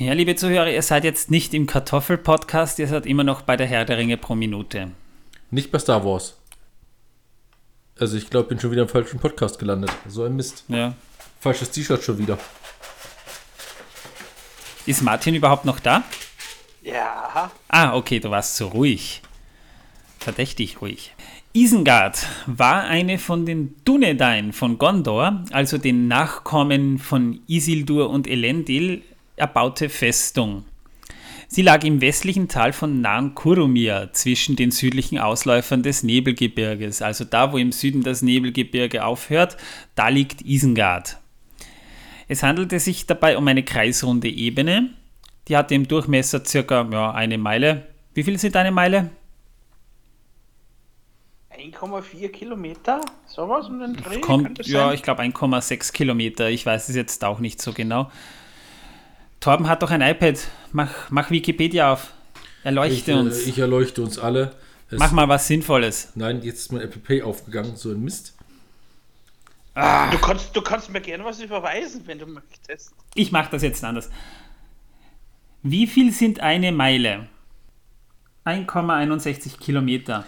Ja, 0.00 0.14
liebe 0.14 0.34
Zuhörer, 0.34 0.70
ihr 0.70 0.80
seid 0.82 1.04
jetzt 1.04 1.30
nicht 1.30 1.52
im 1.52 1.66
Kartoffel-Podcast, 1.66 2.78
ihr 2.78 2.88
seid 2.88 3.04
immer 3.04 3.22
noch 3.22 3.42
bei 3.42 3.56
der 3.56 3.66
Herr 3.66 3.84
der 3.84 3.98
Ringe 3.98 4.16
pro 4.16 4.34
Minute. 4.34 4.92
Nicht 5.50 5.70
bei 5.70 5.78
Star 5.78 6.04
Wars. 6.04 6.36
Also 7.98 8.16
ich 8.16 8.30
glaube, 8.30 8.44
ich 8.44 8.48
bin 8.48 8.60
schon 8.60 8.70
wieder 8.70 8.82
im 8.82 8.88
falschen 8.88 9.20
Podcast 9.20 9.58
gelandet. 9.58 9.90
So 10.08 10.24
ein 10.24 10.36
Mist. 10.36 10.64
Ja. 10.68 10.94
Falsches 11.38 11.70
T-Shirt 11.70 12.02
schon 12.02 12.16
wieder. 12.18 12.38
Ist 14.86 15.02
Martin 15.02 15.34
überhaupt 15.34 15.66
noch 15.66 15.80
da? 15.80 16.02
Ja, 16.82 17.50
Ah, 17.68 17.94
okay, 17.94 18.20
du 18.20 18.30
warst 18.30 18.56
so 18.56 18.68
ruhig. 18.68 19.20
verdächtig 20.18 20.80
ruhig. 20.80 21.14
Isengard 21.52 22.26
war 22.46 22.84
eine 22.84 23.18
von 23.18 23.44
den 23.44 23.74
Dunedain 23.84 24.52
von 24.54 24.78
Gondor, 24.78 25.44
also 25.52 25.76
den 25.78 26.08
Nachkommen 26.08 26.98
von 26.98 27.40
Isildur 27.48 28.08
und 28.08 28.26
Elendil, 28.26 29.02
erbaute 29.40 29.88
Festung. 29.88 30.64
Sie 31.48 31.62
lag 31.62 31.82
im 31.82 32.00
westlichen 32.00 32.46
Tal 32.46 32.72
von 32.72 33.00
Nan 33.00 33.34
Kurumir 33.34 34.10
zwischen 34.12 34.54
den 34.54 34.70
südlichen 34.70 35.18
Ausläufern 35.18 35.82
des 35.82 36.04
Nebelgebirges, 36.04 37.02
also 37.02 37.24
da, 37.24 37.52
wo 37.52 37.58
im 37.58 37.72
Süden 37.72 38.04
das 38.04 38.22
Nebelgebirge 38.22 39.04
aufhört, 39.04 39.56
da 39.96 40.08
liegt 40.08 40.42
Isengard. 40.42 41.18
Es 42.28 42.44
handelte 42.44 42.78
sich 42.78 43.06
dabei 43.06 43.36
um 43.36 43.48
eine 43.48 43.64
kreisrunde 43.64 44.28
Ebene, 44.28 44.90
die 45.48 45.56
hatte 45.56 45.74
im 45.74 45.88
Durchmesser 45.88 46.44
circa 46.44 46.88
ja, 46.92 47.10
eine 47.10 47.36
Meile. 47.36 47.88
Wie 48.14 48.22
viel 48.22 48.38
sind 48.38 48.54
eine 48.54 48.70
Meile? 48.70 49.10
1,4 51.60 52.28
Kilometer, 52.28 53.00
sowas 53.26 53.66
um 53.66 53.80
den 53.80 53.94
Dreh? 53.94 54.20
Kommt, 54.20 54.64
ja, 54.66 54.92
ich 54.92 55.02
glaube 55.02 55.22
1,6 55.22 55.92
Kilometer. 55.92 56.48
Ich 56.48 56.64
weiß 56.64 56.88
es 56.88 56.94
jetzt 56.94 57.24
auch 57.24 57.40
nicht 57.40 57.60
so 57.60 57.72
genau. 57.72 58.10
Torben 59.40 59.68
hat 59.68 59.82
doch 59.82 59.90
ein 59.90 60.02
iPad. 60.02 60.38
Mach, 60.72 61.10
mach 61.10 61.30
Wikipedia 61.30 61.92
auf. 61.92 62.12
Erleuchte 62.62 63.12
ich, 63.12 63.16
uns. 63.16 63.38
Äh, 63.38 63.50
ich 63.50 63.58
erleuchte 63.58 64.02
uns 64.02 64.18
alle. 64.18 64.54
Es, 64.90 64.98
mach 64.98 65.12
mal 65.12 65.28
was 65.28 65.46
Sinnvolles. 65.46 66.12
Nein, 66.14 66.42
jetzt 66.42 66.60
ist 66.60 66.72
mein 66.72 66.82
Apple 66.82 67.00
Pay 67.00 67.22
aufgegangen. 67.22 67.76
So 67.76 67.90
ein 67.90 68.02
Mist. 68.02 68.34
Ah. 69.74 70.10
Du, 70.10 70.18
kannst, 70.18 70.54
du 70.54 70.60
kannst 70.60 70.90
mir 70.90 71.00
gerne 71.00 71.24
was 71.24 71.40
überweisen, 71.40 72.02
wenn 72.06 72.18
du 72.18 72.26
möchtest. 72.26 72.92
Ich 73.14 73.32
mache 73.32 73.50
das 73.50 73.62
jetzt 73.62 73.82
anders. 73.82 74.10
Wie 75.62 75.86
viel 75.86 76.12
sind 76.12 76.40
eine 76.40 76.72
Meile? 76.72 77.28
1,61 78.44 79.58
Kilometer. 79.58 80.26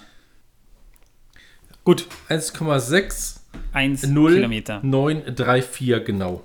Gut. 1.85 2.07
1,6 2.28 3.40
Kilometer. 3.73 4.81
934 4.83 6.04
genau. 6.04 6.45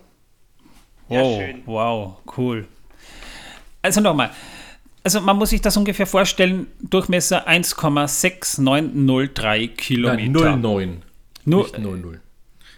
Wow, 1.10 1.42
ja, 1.42 1.48
wow, 1.66 2.18
cool. 2.38 2.68
Also 3.82 4.00
nochmal. 4.02 4.30
Also 5.04 5.22
man 5.22 5.38
muss 5.38 5.52
sich 5.52 5.62
das 5.62 5.78
ungefähr 5.78 6.06
vorstellen, 6.06 6.68
Durchmesser 6.82 7.48
1,6903 7.48 9.70
Kilometer. 9.70 10.58
Nein, 10.58 10.62
09. 10.62 11.02
Nur, 11.46 11.64
nicht 11.64 11.80
00. 11.80 12.20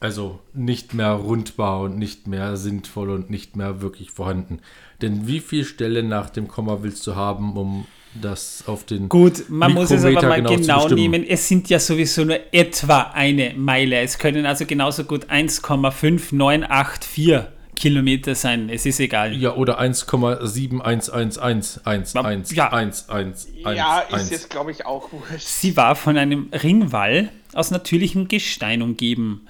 Also 0.00 0.38
nicht 0.54 0.94
mehr 0.94 1.10
rundbar 1.10 1.80
und 1.80 1.98
nicht 1.98 2.28
mehr 2.28 2.56
sinnvoll 2.56 3.10
und 3.10 3.30
nicht 3.30 3.56
mehr 3.56 3.80
wirklich 3.80 4.12
vorhanden. 4.12 4.60
Denn 5.02 5.26
wie 5.26 5.40
viele 5.40 5.64
Stellen 5.64 6.08
nach 6.08 6.30
dem 6.30 6.46
Komma 6.46 6.78
willst 6.82 7.04
du 7.06 7.16
haben, 7.16 7.56
um 7.56 7.86
das 8.14 8.64
auf 8.66 8.84
den 8.84 9.08
Gut, 9.08 9.48
man 9.48 9.72
muss 9.74 9.90
es 9.90 10.04
aber 10.04 10.22
mal 10.22 10.42
genau, 10.42 10.56
genau 10.56 10.88
nehmen. 10.88 11.26
Es 11.26 11.48
sind 11.48 11.68
ja 11.68 11.80
sowieso 11.80 12.24
nur 12.24 12.38
etwa 12.52 13.10
eine 13.14 13.54
Meile. 13.54 14.00
Es 14.00 14.18
können 14.18 14.44
also 14.46 14.64
genauso 14.66 15.04
gut 15.04 15.26
1,5984 15.26 17.46
Kilometer 17.76 18.34
sein. 18.34 18.70
Es 18.70 18.86
ist 18.86 18.98
egal. 18.98 19.34
Ja, 19.34 19.54
oder 19.54 19.78
1,7111111. 19.80 22.54
Ja, 22.54 22.72
1, 22.72 23.08
1, 23.08 23.48
ja 23.74 24.00
ist 24.00 24.30
jetzt, 24.30 24.50
glaube 24.50 24.72
ich, 24.72 24.84
auch 24.84 25.12
wurscht. 25.12 25.46
Sie 25.46 25.76
war 25.76 25.94
von 25.94 26.16
einem 26.16 26.50
Ringwall 26.52 27.28
aus 27.54 27.70
natürlichem 27.70 28.26
Gestein 28.28 28.82
umgeben 28.82 29.46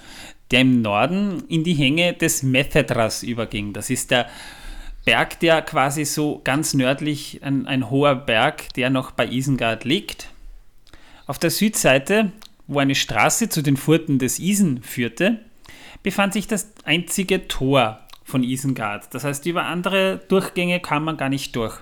der 0.50 0.61
im 0.62 0.83
Norden 0.83 1.45
in 1.49 1.64
die 1.64 1.75
Hänge 1.75 2.14
des 2.14 2.43
Methedras 2.43 3.23
überging. 3.23 3.73
Das 3.73 3.90
ist 3.90 4.11
der 4.11 4.28
Berg, 5.05 5.40
der 5.40 5.62
quasi 5.62 6.05
so 6.05 6.40
ganz 6.45 6.75
nördlich, 6.75 7.40
ein, 7.43 7.67
ein 7.67 7.90
hoher 7.90 8.14
Berg, 8.14 8.73
der 8.75 8.90
noch 8.90 9.11
bei 9.11 9.26
Isengard 9.26 9.85
liegt. 9.85 10.28
Auf 11.26 11.38
der 11.38 11.50
Südseite, 11.50 12.33
wo 12.67 12.78
eine 12.78 12.95
Straße 12.95 13.49
zu 13.49 13.62
den 13.62 13.76
Furten 13.76 14.19
des 14.19 14.38
Isen 14.38 14.83
führte, 14.83 15.38
befand 16.02 16.33
sich 16.33 16.47
das 16.47 16.73
einzige 16.85 17.49
Tor 17.49 18.00
von 18.25 18.43
Isengard. 18.43 19.14
Das 19.14 19.25
heißt, 19.25 19.47
über 19.47 19.64
andere 19.64 20.21
Durchgänge 20.28 20.81
kam 20.81 21.05
man 21.05 21.17
gar 21.17 21.28
nicht 21.28 21.57
durch. 21.57 21.81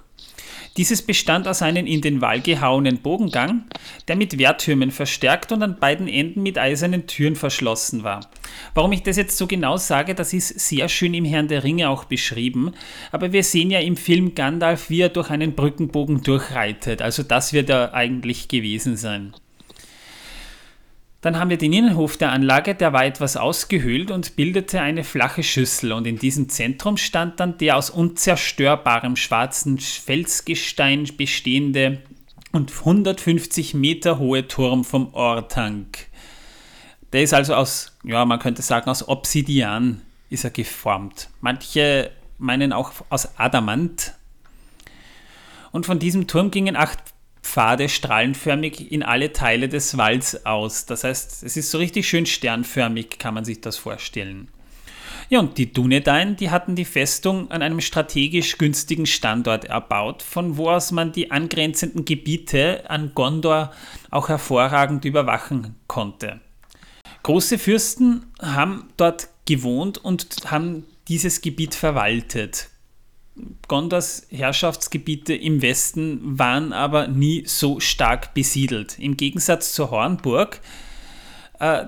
Dieses 0.77 1.01
bestand 1.01 1.49
aus 1.49 1.63
einem 1.63 1.87
in 1.87 2.03
den 2.03 2.21
Wall 2.21 2.41
gehauenen 2.41 2.99
Bogengang, 2.99 3.65
der 4.09 4.17
mit 4.17 4.39
Wehrtürmen 4.39 4.91
verstärkt 4.91 5.53
und 5.53 5.63
an 5.63 5.79
beiden 5.79 6.07
Enden 6.07 6.43
mit 6.43 6.59
eisernen 6.59 7.07
Türen 7.07 7.35
verschlossen 7.35 8.05
war. 8.05 8.29
Warum 8.75 8.93
ich 8.93 9.03
das 9.03 9.17
jetzt 9.17 9.39
so 9.39 9.47
genau 9.47 9.79
sage, 9.79 10.15
das 10.15 10.33
ist 10.33 10.61
sehr 10.61 10.89
schön 10.89 11.15
im 11.15 11.25
Herrn 11.25 11.49
der 11.49 11.65
Ringe 11.65 11.89
auch 11.89 12.05
beschrieben, 12.05 12.73
aber 13.11 13.33
wir 13.33 13.43
sehen 13.43 13.71
ja 13.71 13.81
im 13.81 13.97
Film 13.97 14.35
Gandalf, 14.35 14.91
wie 14.91 15.01
er 15.01 15.09
durch 15.09 15.31
einen 15.31 15.55
Brückenbogen 15.55 16.23
durchreitet, 16.23 17.01
also 17.01 17.23
das 17.23 17.53
wird 17.53 17.71
er 17.71 17.95
eigentlich 17.95 18.49
gewesen 18.49 18.97
sein. 18.97 19.35
Dann 21.23 21.39
haben 21.39 21.51
wir 21.51 21.57
den 21.57 21.73
Innenhof 21.73 22.17
der 22.17 22.31
Anlage, 22.31 22.75
der 22.75 22.93
war 22.93 23.05
etwas 23.05 23.37
ausgehöhlt 23.37 24.11
und 24.11 24.37
bildete 24.37 24.81
eine 24.81 25.03
flache 25.03 25.43
Schüssel 25.43 25.93
und 25.93 26.07
in 26.07 26.19
diesem 26.19 26.49
Zentrum 26.49 26.97
stand 26.97 27.41
dann 27.41 27.59
der 27.59 27.77
aus 27.77 27.91
unzerstörbarem 27.91 29.17
schwarzen 29.17 29.79
Felsgestein 29.79 31.09
bestehende 31.17 32.03
und 32.53 32.71
150 32.71 33.75
Meter 33.75 34.19
hohe 34.19 34.47
Turm 34.47 34.85
vom 34.85 35.13
Ortank. 35.15 36.07
Der 37.13 37.23
ist 37.23 37.35
also 37.35 37.55
aus, 37.55 37.97
ja, 38.05 38.25
man 38.25 38.39
könnte 38.39 38.63
sagen, 38.63 38.91
aus 38.91 39.09
Obsidian 39.09 40.03
ist 40.29 40.45
er 40.45 40.51
geformt. 40.51 41.31
Manche 41.41 42.11
meinen 42.39 42.73
auch 42.73 42.93
aus 43.09 43.39
Adamant. 43.39 44.15
Und 45.73 45.87
von 45.87 45.99
diesem 45.99 46.27
Turm 46.27 46.51
gingen 46.51 46.77
acht 46.77 47.01
Pfade 47.57 47.89
strahlenförmig 47.89 48.93
in 48.93 49.03
alle 49.03 49.33
Teile 49.33 49.71
des 49.71 49.97
Walls 49.97 50.45
aus. 50.45 50.85
Das 50.85 51.05
heißt, 51.05 51.43
es 51.43 51.57
ist 51.57 51.71
so 51.71 51.79
richtig 51.79 52.07
schön 52.07 52.27
sternförmig, 52.27 53.19
kann 53.19 53.33
man 53.33 53.47
sich 53.47 53.63
das 53.63 53.79
vorstellen. 53.79 54.49
Ja, 55.31 55.41
und 55.41 55.57
die 55.57 55.73
Dunedain, 55.73 56.37
die 56.37 56.51
hatten 56.51 56.75
die 56.75 56.85
Festung 56.85 57.51
an 57.51 57.63
einem 57.63 57.81
strategisch 57.81 58.59
günstigen 58.59 59.07
Standort 59.07 59.65
erbaut, 59.65 60.23
von 60.23 60.59
wo 60.59 60.69
aus 60.69 60.93
man 60.93 61.13
die 61.13 61.31
angrenzenden 61.31 62.05
Gebiete 62.05 62.91
an 62.91 63.13
Gondor 63.15 63.73
auch 64.11 64.29
hervorragend 64.29 65.07
überwachen 65.07 65.77
konnte. 65.87 66.41
Große 67.23 67.59
Fürsten 67.59 68.27
haben 68.39 68.91
dort 68.99 69.29
gewohnt 69.47 69.97
und 69.97 70.27
haben 70.45 70.85
dieses 71.09 71.41
Gebiet 71.41 71.75
verwaltet. 71.75 72.69
Gondors 73.69 74.27
Herrschaftsgebiete 74.31 75.35
im 75.35 75.61
Westen 75.63 76.39
waren 76.39 76.73
aber 76.73 77.09
nie 77.09 77.45
so 77.47 77.81
stark 77.81 78.33
besiedelt. 78.35 78.99
Im 78.99 79.17
Gegensatz 79.17 79.73
zur 79.73 79.91
Hornburg, 79.91 80.61
äh, 81.59 81.85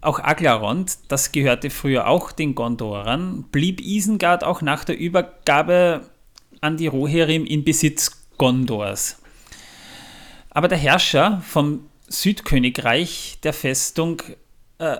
auch 0.00 0.20
Aglarond, 0.20 0.98
das 1.08 1.32
gehörte 1.32 1.70
früher 1.70 2.06
auch 2.06 2.30
den 2.30 2.54
Gondorern, 2.54 3.44
blieb 3.50 3.80
Isengard 3.80 4.44
auch 4.44 4.62
nach 4.62 4.84
der 4.84 4.96
Übergabe 4.96 6.08
an 6.60 6.76
die 6.76 6.86
Rohirrim 6.86 7.44
in 7.44 7.64
Besitz 7.64 8.12
Gondors. 8.38 9.20
Aber 10.50 10.68
der 10.68 10.78
Herrscher 10.78 11.42
vom 11.46 11.88
Südkönigreich 12.06 13.38
der 13.42 13.52
Festung 13.52 14.22
äh, 14.78 14.98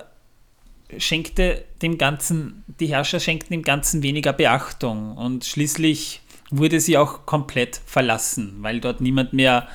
schenkte 0.97 1.64
dem 1.83 1.99
Ganzen, 1.99 2.64
die 2.80 2.87
Herrscher 2.87 3.21
schenkten 3.21 3.52
dem 3.52 3.62
Ganzen 3.62 4.02
weniger 4.02 4.33
Beachtung 4.33 5.16
und 5.16 5.45
schließlich 5.45 6.23
wurde 6.50 6.80
sie 6.80 6.97
auch 6.97 7.26
komplett 7.26 7.80
verlassen, 7.85 8.57
weil 8.61 8.80
dort 8.80 9.00
niemand 9.00 9.33
mehr 9.33 9.68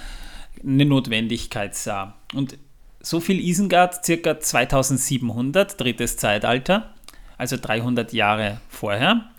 eine 0.64 0.86
Notwendigkeit 0.86 1.76
sah. 1.76 2.16
Und 2.34 2.58
so 3.00 3.20
viel 3.20 3.40
Isengard, 3.40 4.04
circa 4.04 4.40
2700, 4.40 5.80
drittes 5.80 6.18
Zeitalter, 6.18 6.94
also 7.38 7.58
300 7.58 8.14
Jahre 8.14 8.62
vorher, 8.70 9.30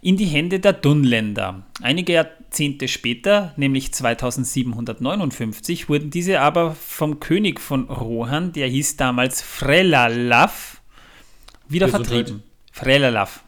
in 0.00 0.16
die 0.16 0.26
Hände 0.26 0.60
der 0.60 0.72
Dunländer. 0.72 1.62
Einige 1.82 2.12
Jahrzehnte 2.12 2.88
später, 2.88 3.52
nämlich 3.56 3.92
2759, 3.92 5.88
wurden 5.88 6.10
diese 6.10 6.40
aber 6.40 6.74
vom 6.74 7.20
König 7.20 7.60
von 7.60 7.88
Rohan, 7.88 8.52
der 8.52 8.68
hieß 8.68 8.96
damals 8.96 9.42
Frelalav, 9.42 10.80
wieder 11.68 11.86
Gesundheit. 11.86 12.14
vertrieben. 12.14 12.42
Frelalav. 12.72 13.42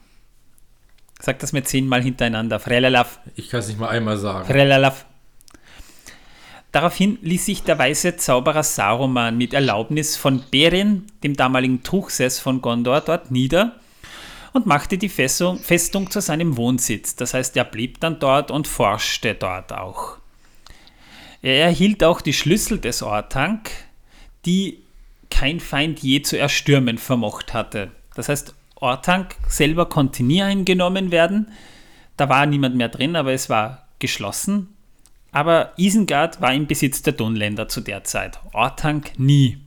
Sag 1.20 1.38
das 1.38 1.52
mir 1.52 1.62
zehnmal 1.62 2.02
hintereinander. 2.02 2.58
Frelalav. 2.58 3.20
Ich 3.36 3.50
kann 3.50 3.60
es 3.60 3.68
nicht 3.68 3.78
mal 3.78 3.88
einmal 3.88 4.16
sagen. 4.16 4.46
Frelalav. 4.46 5.04
Daraufhin 6.72 7.18
ließ 7.20 7.46
sich 7.46 7.62
der 7.62 7.78
weiße 7.78 8.16
Zauberer 8.16 8.62
Saruman 8.62 9.36
mit 9.36 9.54
Erlaubnis 9.54 10.16
von 10.16 10.42
Beren, 10.50 11.06
dem 11.24 11.34
damaligen 11.34 11.82
Truchsess 11.82 12.38
von 12.38 12.62
Gondor, 12.62 13.00
dort 13.00 13.30
nieder 13.30 13.79
und 14.52 14.66
machte 14.66 14.98
die 14.98 15.08
Festung, 15.08 15.60
zu 16.10 16.20
seinem 16.20 16.56
Wohnsitz. 16.56 17.16
Das 17.16 17.34
heißt, 17.34 17.56
er 17.56 17.64
blieb 17.64 18.00
dann 18.00 18.18
dort 18.18 18.50
und 18.50 18.66
forschte 18.66 19.34
dort 19.34 19.72
auch. 19.72 20.18
Er 21.42 21.64
erhielt 21.64 22.04
auch 22.04 22.20
die 22.20 22.32
Schlüssel 22.32 22.78
des 22.78 23.02
Ortank, 23.02 23.70
die 24.44 24.82
kein 25.30 25.60
Feind 25.60 26.00
je 26.00 26.22
zu 26.22 26.38
erstürmen 26.38 26.98
vermocht 26.98 27.54
hatte. 27.54 27.92
Das 28.14 28.28
heißt, 28.28 28.54
Ortank 28.76 29.36
selber 29.48 29.88
konnte 29.88 30.22
nie 30.22 30.42
eingenommen 30.42 31.10
werden. 31.10 31.52
Da 32.16 32.28
war 32.28 32.44
niemand 32.46 32.76
mehr 32.76 32.88
drin, 32.88 33.16
aber 33.16 33.32
es 33.32 33.48
war 33.48 33.86
geschlossen. 33.98 34.74
Aber 35.32 35.72
Isengard 35.76 36.40
war 36.40 36.52
im 36.52 36.66
Besitz 36.66 37.02
der 37.02 37.12
Dunländer 37.12 37.68
zu 37.68 37.80
der 37.80 38.04
Zeit. 38.04 38.40
Ortank 38.52 39.12
nie. 39.18 39.58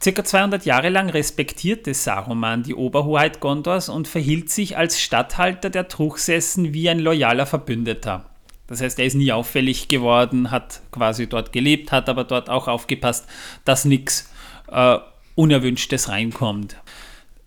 Circa 0.00 0.22
200 0.22 0.64
Jahre 0.64 0.90
lang 0.90 1.10
respektierte 1.10 1.92
Saruman 1.92 2.62
die 2.62 2.74
Oberhoheit 2.74 3.40
Gondors 3.40 3.88
und 3.88 4.06
verhielt 4.06 4.50
sich 4.50 4.76
als 4.76 5.00
Statthalter 5.00 5.70
der 5.70 5.88
Truchsessen 5.88 6.72
wie 6.72 6.88
ein 6.88 7.00
loyaler 7.00 7.46
Verbündeter. 7.46 8.30
Das 8.68 8.80
heißt, 8.80 9.00
er 9.00 9.06
ist 9.06 9.14
nie 9.14 9.32
auffällig 9.32 9.88
geworden, 9.88 10.52
hat 10.52 10.82
quasi 10.92 11.26
dort 11.26 11.52
gelebt, 11.52 11.90
hat 11.90 12.08
aber 12.08 12.22
dort 12.24 12.48
auch 12.48 12.68
aufgepasst, 12.68 13.26
dass 13.64 13.84
nichts 13.84 14.30
äh, 14.70 14.98
Unerwünschtes 15.34 16.08
reinkommt. 16.08 16.76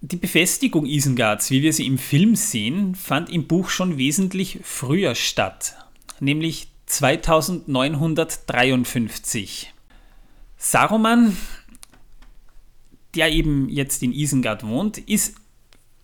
Die 0.01 0.17
Befestigung 0.17 0.86
Isengards, 0.88 1.51
wie 1.51 1.62
wir 1.62 1.72
sie 1.72 1.86
im 1.86 2.00
Film 2.00 2.36
sehen, 2.36 2.96
fand 2.96 3.29
im 3.29 3.48
Buch 3.48 3.70
schon 3.70 3.98
wesentlich 3.98 4.60
früher 4.63 5.13
statt, 5.13 5.75
nämlich 6.20 6.70
2953. 6.88 9.74
Saruman, 10.58 11.38
der 13.15 13.32
eben 13.32 13.70
jetzt 13.70 14.03
in 14.03 14.13
Isengard 14.13 14.65
wohnt, 14.65 14.98
ist 14.98 15.36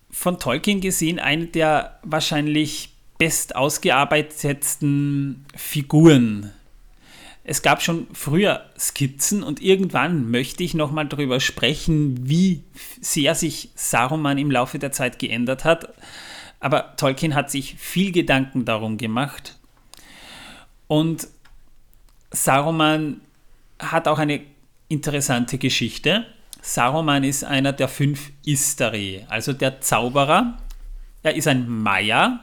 von 0.09 0.39
Tolkien 0.39 0.81
gesehen 0.81 1.19
eine 1.19 1.47
der 1.47 1.99
wahrscheinlich 2.03 2.93
best 3.17 3.55
ausgearbeiteten 3.55 5.45
Figuren. 5.55 6.51
Es 7.43 7.61
gab 7.61 7.81
schon 7.81 8.07
früher 8.11 8.65
Skizzen 8.77 9.41
und 9.41 9.61
irgendwann 9.61 10.29
möchte 10.29 10.63
ich 10.63 10.73
nochmal 10.73 11.07
darüber 11.07 11.39
sprechen, 11.39 12.27
wie 12.27 12.61
sehr 12.99 13.35
sich 13.35 13.69
Saruman 13.73 14.37
im 14.37 14.51
Laufe 14.51 14.79
der 14.79 14.91
Zeit 14.91 15.17
geändert 15.17 15.63
hat. 15.63 15.93
Aber 16.59 16.95
Tolkien 16.97 17.35
hat 17.35 17.49
sich 17.49 17.75
viel 17.75 18.11
Gedanken 18.11 18.65
darum 18.65 18.97
gemacht. 18.97 19.57
Und 20.87 21.29
Saruman 22.31 23.21
hat 23.79 24.07
auch 24.09 24.19
eine 24.19 24.41
interessante 24.89 25.57
Geschichte. 25.57 26.25
Saruman 26.61 27.23
ist 27.23 27.43
einer 27.43 27.73
der 27.73 27.87
fünf 27.87 28.31
Istari, 28.45 29.25
also 29.29 29.53
der 29.53 29.81
Zauberer. 29.81 30.57
Er 31.23 31.35
ist 31.35 31.47
ein 31.47 31.69
Maya, 31.69 32.41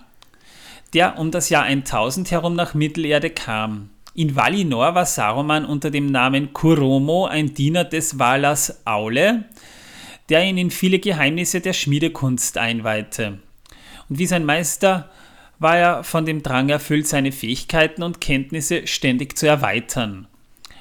der 0.93 1.19
um 1.19 1.31
das 1.31 1.49
Jahr 1.49 1.65
1000 1.65 2.31
herum 2.31 2.55
nach 2.55 2.75
Mittelerde 2.75 3.31
kam. 3.31 3.91
In 4.15 4.37
Valinor 4.37 4.95
war 4.95 5.07
Saruman 5.07 5.65
unter 5.65 5.91
dem 5.91 6.07
Namen 6.07 6.53
Kuromo 6.53 7.27
ein 7.27 7.53
Diener 7.55 7.85
des 7.85 8.19
Valas 8.19 8.87
Aule, 8.87 9.45
der 10.29 10.45
ihn 10.45 10.57
in 10.57 10.71
viele 10.71 11.01
Geheimnisse 11.01 11.61
der 11.61 11.73
Schmiedekunst 11.73 12.57
einweihte. 12.57 13.39
Und 14.09 14.19
wie 14.19 14.27
sein 14.27 14.45
Meister 14.45 15.11
war 15.59 15.77
er 15.77 16.05
von 16.05 16.27
dem 16.27 16.43
Drang 16.43 16.69
erfüllt, 16.69 17.09
seine 17.09 17.33
Fähigkeiten 17.33 18.03
und 18.03 18.21
Kenntnisse 18.21 18.87
ständig 18.87 19.37
zu 19.37 19.47
erweitern. 19.47 20.29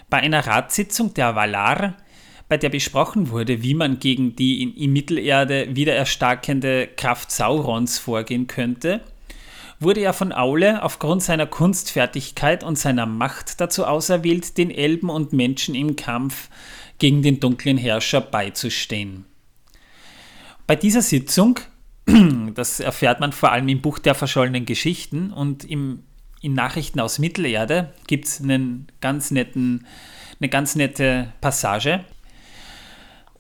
Bei 0.09 0.17
einer 0.17 0.45
Ratssitzung 0.45 1.13
der 1.13 1.35
Valar, 1.35 1.95
bei 2.53 2.57
der 2.57 2.69
besprochen 2.69 3.31
wurde, 3.31 3.63
wie 3.63 3.73
man 3.73 3.97
gegen 3.97 4.35
die 4.35 4.61
in, 4.61 4.75
in 4.75 4.93
Mittelerde 4.93 5.75
wieder 5.75 5.95
erstarkende 5.95 6.85
Kraft 6.85 7.31
Saurons 7.31 7.97
vorgehen 7.97 8.45
könnte, 8.45 9.01
wurde 9.79 10.01
er 10.01 10.13
von 10.13 10.31
Aule 10.31 10.83
aufgrund 10.83 11.23
seiner 11.23 11.47
Kunstfertigkeit 11.47 12.63
und 12.63 12.77
seiner 12.77 13.07
Macht 13.07 13.59
dazu 13.59 13.87
auserwählt, 13.87 14.59
den 14.59 14.69
Elben 14.69 15.09
und 15.09 15.33
Menschen 15.33 15.73
im 15.73 15.95
Kampf 15.95 16.49
gegen 16.99 17.23
den 17.23 17.39
dunklen 17.39 17.79
Herrscher 17.79 18.21
beizustehen. 18.21 19.25
Bei 20.67 20.75
dieser 20.75 21.01
Sitzung, 21.01 21.59
das 22.53 22.79
erfährt 22.79 23.19
man 23.19 23.31
vor 23.31 23.51
allem 23.51 23.67
im 23.67 23.81
Buch 23.81 23.97
der 23.97 24.13
verschollenen 24.13 24.67
Geschichten 24.67 25.33
und 25.33 25.63
im, 25.67 26.03
in 26.39 26.53
Nachrichten 26.53 26.99
aus 26.99 27.17
Mittelerde, 27.17 27.95
gibt 28.05 28.27
es 28.27 28.41
einen 28.41 28.89
ganz 29.01 29.31
netten, 29.31 29.87
eine 30.39 30.49
ganz 30.49 30.75
nette 30.75 31.33
Passage. 31.41 32.05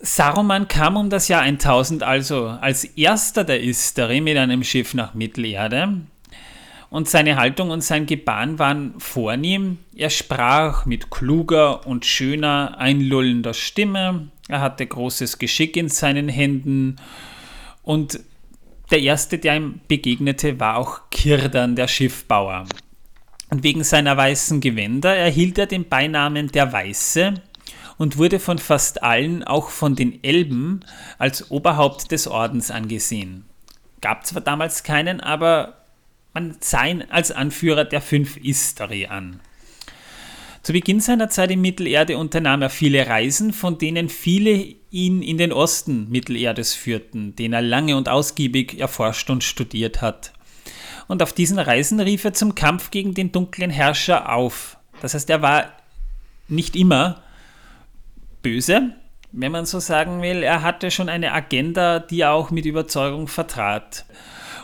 Saruman 0.05 0.67
kam 0.67 0.97
um 0.97 1.09
das 1.09 1.29
Jahr 1.29 1.43
1000 1.43 2.03
also 2.03 2.47
als 2.47 2.83
erster 2.83 3.45
der 3.45 3.63
Istari 3.63 4.19
mit 4.19 4.37
einem 4.37 4.61
Schiff 4.61 4.93
nach 4.93 5.13
Mittelerde 5.13 6.01
und 6.89 7.07
seine 7.07 7.37
Haltung 7.37 7.69
und 7.69 7.85
sein 7.85 8.05
Gebaren 8.05 8.59
waren 8.59 8.99
vornehm. 8.99 9.77
Er 9.95 10.09
sprach 10.09 10.85
mit 10.85 11.09
kluger 11.09 11.87
und 11.87 12.05
schöner, 12.05 12.75
einlullender 12.79 13.53
Stimme. 13.53 14.27
Er 14.49 14.59
hatte 14.59 14.85
großes 14.85 15.39
Geschick 15.39 15.77
in 15.77 15.87
seinen 15.87 16.27
Händen 16.27 16.97
und 17.81 18.19
der 18.91 18.99
erste, 18.99 19.39
der 19.39 19.55
ihm 19.55 19.79
begegnete, 19.87 20.59
war 20.59 20.75
auch 20.75 20.99
Kirdan, 21.11 21.77
der 21.77 21.87
Schiffbauer. 21.87 22.65
Und 23.49 23.63
wegen 23.63 23.85
seiner 23.85 24.17
weißen 24.17 24.59
Gewänder 24.59 25.15
erhielt 25.15 25.57
er 25.57 25.65
den 25.65 25.87
Beinamen 25.87 26.49
der 26.49 26.73
Weiße 26.73 27.35
und 27.97 28.17
wurde 28.17 28.39
von 28.39 28.57
fast 28.57 29.03
allen, 29.03 29.43
auch 29.43 29.69
von 29.69 29.95
den 29.95 30.23
Elben, 30.23 30.81
als 31.17 31.51
Oberhaupt 31.51 32.11
des 32.11 32.27
Ordens 32.27 32.71
angesehen. 32.71 33.45
Gab 34.01 34.25
zwar 34.25 34.41
damals 34.41 34.83
keinen, 34.83 35.21
aber 35.21 35.77
man 36.33 36.57
sah 36.59 36.85
ihn 36.85 37.03
als 37.09 37.31
Anführer 37.31 37.85
der 37.85 38.01
fünf 38.01 38.37
Istari 38.37 39.05
an. 39.05 39.39
Zu 40.63 40.71
Beginn 40.71 41.01
seiner 41.01 41.29
Zeit 41.29 41.51
in 41.51 41.59
Mittelerde 41.59 42.17
unternahm 42.17 42.61
er 42.61 42.69
viele 42.69 43.05
Reisen, 43.05 43.51
von 43.51 43.77
denen 43.77 44.07
viele 44.07 44.75
ihn 44.91 45.21
in 45.21 45.37
den 45.37 45.51
Osten 45.51 46.09
Mittelerdes 46.09 46.73
führten, 46.73 47.35
den 47.35 47.51
er 47.51 47.61
lange 47.61 47.97
und 47.97 48.07
ausgiebig 48.07 48.79
erforscht 48.79 49.29
und 49.29 49.43
studiert 49.43 50.01
hat. 50.01 50.31
Und 51.07 51.21
auf 51.21 51.33
diesen 51.33 51.59
Reisen 51.59 51.99
rief 51.99 52.23
er 52.23 52.33
zum 52.33 52.55
Kampf 52.55 52.91
gegen 52.91 53.13
den 53.13 53.33
dunklen 53.33 53.71
Herrscher 53.71 54.33
auf. 54.33 54.77
Das 55.01 55.13
heißt, 55.13 55.29
er 55.29 55.41
war 55.41 55.69
nicht 56.47 56.77
immer 56.77 57.21
böse, 58.43 58.91
wenn 59.31 59.51
man 59.51 59.65
so 59.65 59.79
sagen 59.79 60.21
will. 60.21 60.43
Er 60.43 60.61
hatte 60.61 60.91
schon 60.91 61.09
eine 61.09 61.33
Agenda, 61.33 61.99
die 61.99 62.21
er 62.21 62.33
auch 62.33 62.51
mit 62.51 62.65
Überzeugung 62.65 63.27
vertrat. 63.27 64.05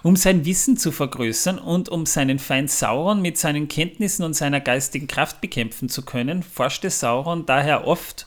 Um 0.04 0.16
sein 0.16 0.46
Wissen 0.46 0.78
zu 0.78 0.92
vergrößern 0.92 1.58
und 1.58 1.90
um 1.90 2.06
seinen 2.06 2.40
Feind 2.40 2.72
Sauron 2.72 3.22
mit 3.22 3.38
seinen 3.38 3.68
Kenntnissen 3.68 4.24
und 4.24 4.34
seiner 4.34 4.62
geistigen 4.62 5.08
Kraft 5.08 5.42
bekämpfen 5.42 5.90
zu 5.90 6.04
können, 6.06 6.44
forschte 6.44 6.90
Sauron 6.90 7.46
daher 7.46 7.86
oft 7.86 8.26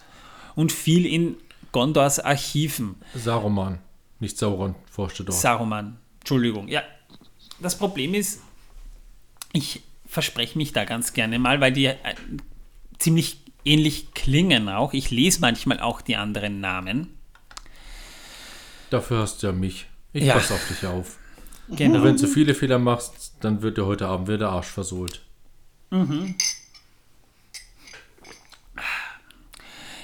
und 0.54 0.72
viel 0.72 1.06
in 1.06 1.36
Gondors 1.70 2.18
Archiven. 2.20 2.96
Saruman, 3.14 3.78
nicht 4.20 4.36
Sauron, 4.36 4.74
forschte 4.90 5.24
dort. 5.24 5.38
Saruman, 5.38 5.96
Entschuldigung. 6.20 6.68
Ja, 6.68 6.82
das 7.60 7.78
Problem 7.78 8.12
ist, 8.12 8.42
ich 9.54 9.82
verspreche 10.06 10.58
mich 10.58 10.74
da 10.74 10.84
ganz 10.84 11.14
gerne 11.14 11.38
mal, 11.38 11.60
weil 11.62 11.72
die 11.72 11.86
äh, 11.86 11.96
ziemlich 12.98 13.41
ähnlich 13.64 14.12
klingen 14.14 14.68
auch. 14.68 14.92
Ich 14.92 15.10
lese 15.10 15.40
manchmal 15.40 15.80
auch 15.80 16.00
die 16.00 16.16
anderen 16.16 16.60
Namen. 16.60 17.08
Dafür 18.90 19.18
hast 19.20 19.42
du 19.42 19.46
ja 19.48 19.52
mich. 19.52 19.86
Ich 20.12 20.24
Ja. 20.24 20.34
passe 20.34 20.54
auf 20.54 20.68
dich 20.68 20.86
auf. 20.86 21.18
Genau. 21.68 21.98
Und 21.98 22.04
wenn 22.04 22.16
du 22.16 22.26
viele 22.26 22.54
Fehler 22.54 22.78
machst, 22.78 23.34
dann 23.40 23.62
wird 23.62 23.78
dir 23.78 23.86
heute 23.86 24.06
Abend 24.08 24.28
wieder 24.28 24.38
der 24.38 24.48
Arsch 24.50 24.66
versohlt. 24.66 25.22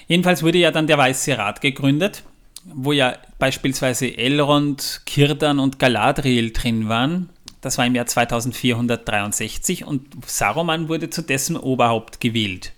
Jedenfalls 0.06 0.42
wurde 0.42 0.58
ja 0.58 0.70
dann 0.70 0.86
der 0.86 0.98
Weiße 0.98 1.36
Rat 1.36 1.60
gegründet, 1.60 2.22
wo 2.64 2.92
ja 2.92 3.16
beispielsweise 3.38 4.16
Elrond, 4.16 5.02
Kirdan 5.06 5.58
und 5.58 5.78
Galadriel 5.78 6.52
drin 6.52 6.88
waren. 6.88 7.28
Das 7.60 7.76
war 7.76 7.86
im 7.86 7.94
Jahr 7.94 8.06
2463 8.06 9.84
und 9.84 10.06
Saruman 10.26 10.88
wurde 10.88 11.10
zu 11.10 11.22
dessen 11.22 11.56
Oberhaupt 11.56 12.20
gewählt. 12.20 12.72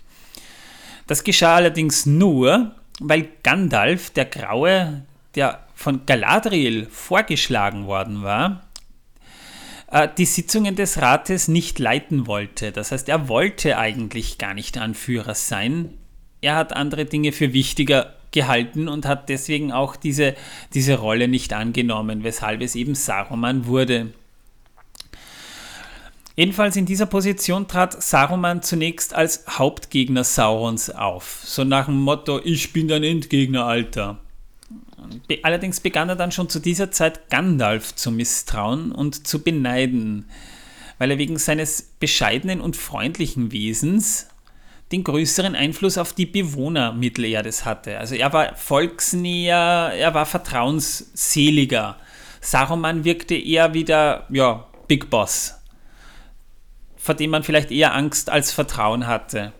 Das 1.07 1.23
geschah 1.23 1.55
allerdings 1.55 2.05
nur, 2.05 2.75
weil 2.99 3.27
Gandalf, 3.43 4.09
der 4.11 4.25
Graue, 4.25 5.03
der 5.35 5.65
von 5.75 6.05
Galadriel 6.05 6.87
vorgeschlagen 6.89 7.87
worden 7.87 8.23
war, 8.23 8.61
äh, 9.91 10.07
die 10.17 10.25
Sitzungen 10.25 10.75
des 10.75 11.01
Rates 11.01 11.47
nicht 11.47 11.79
leiten 11.79 12.27
wollte. 12.27 12.71
Das 12.71 12.91
heißt, 12.91 13.09
er 13.09 13.27
wollte 13.27 13.77
eigentlich 13.77 14.37
gar 14.37 14.53
nicht 14.53 14.77
Anführer 14.77 15.35
sein. 15.35 15.97
Er 16.41 16.55
hat 16.55 16.73
andere 16.73 17.05
Dinge 17.05 17.31
für 17.31 17.53
wichtiger 17.53 18.15
gehalten 18.31 18.87
und 18.87 19.05
hat 19.05 19.29
deswegen 19.29 19.71
auch 19.71 19.95
diese, 19.95 20.35
diese 20.73 20.97
Rolle 20.97 21.27
nicht 21.27 21.53
angenommen, 21.53 22.23
weshalb 22.23 22.61
es 22.61 22.75
eben 22.75 22.95
Saruman 22.95 23.65
wurde. 23.65 24.13
Jedenfalls 26.41 26.75
in 26.75 26.87
dieser 26.87 27.05
Position 27.05 27.67
trat 27.67 28.01
Saruman 28.01 28.63
zunächst 28.63 29.13
als 29.13 29.45
Hauptgegner 29.47 30.23
Saurons 30.23 30.89
auf. 30.89 31.39
So 31.45 31.63
nach 31.63 31.85
dem 31.85 32.01
Motto, 32.01 32.41
ich 32.43 32.73
bin 32.73 32.87
dein 32.87 33.03
Endgegner, 33.03 33.65
Alter. 33.65 34.17
Allerdings 35.43 35.81
begann 35.81 36.09
er 36.09 36.15
dann 36.15 36.31
schon 36.31 36.49
zu 36.49 36.57
dieser 36.57 36.89
Zeit 36.89 37.29
Gandalf 37.29 37.93
zu 37.93 38.09
misstrauen 38.09 38.91
und 38.91 39.27
zu 39.27 39.43
beneiden, 39.43 40.25
weil 40.97 41.11
er 41.11 41.19
wegen 41.19 41.37
seines 41.37 41.83
bescheidenen 41.99 42.59
und 42.59 42.75
freundlichen 42.75 43.51
Wesens 43.51 44.27
den 44.91 45.03
größeren 45.03 45.53
Einfluss 45.53 45.99
auf 45.99 46.11
die 46.11 46.25
Bewohner 46.25 46.91
Mittelerdes 46.91 47.65
hatte. 47.65 47.99
Also 47.99 48.15
er 48.15 48.33
war 48.33 48.55
volksnäher, 48.55 49.91
er 49.95 50.15
war 50.15 50.25
vertrauensseliger. 50.25 51.97
Saruman 52.39 53.03
wirkte 53.03 53.35
eher 53.35 53.75
wie 53.75 53.83
der 53.83 54.25
ja, 54.31 54.65
Big 54.87 55.11
Boss, 55.11 55.60
vor 57.01 57.15
dem 57.15 57.31
man 57.31 57.41
vielleicht 57.41 57.71
eher 57.71 57.95
Angst 57.95 58.29
als 58.29 58.51
Vertrauen 58.51 59.07
hatte. 59.07 59.53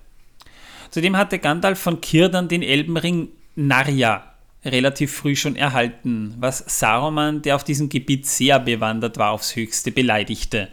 Zudem 0.92 1.18
hatte 1.18 1.40
Gandalf 1.40 1.80
von 1.80 2.00
Kirdan 2.00 2.48
den 2.48 2.62
Elbenring 2.62 3.30
Narja 3.56 4.32
relativ 4.64 5.12
früh 5.12 5.36
schon 5.36 5.56
erhalten, 5.56 6.36
was 6.38 6.64
Saruman, 6.68 7.42
der 7.42 7.56
auf 7.56 7.64
diesem 7.64 7.90
Gebiet 7.90 8.28
sehr 8.28 8.60
bewandert 8.60 9.18
war, 9.18 9.32
aufs 9.32 9.56
höchste 9.56 9.92
beleidigte. 9.92 10.68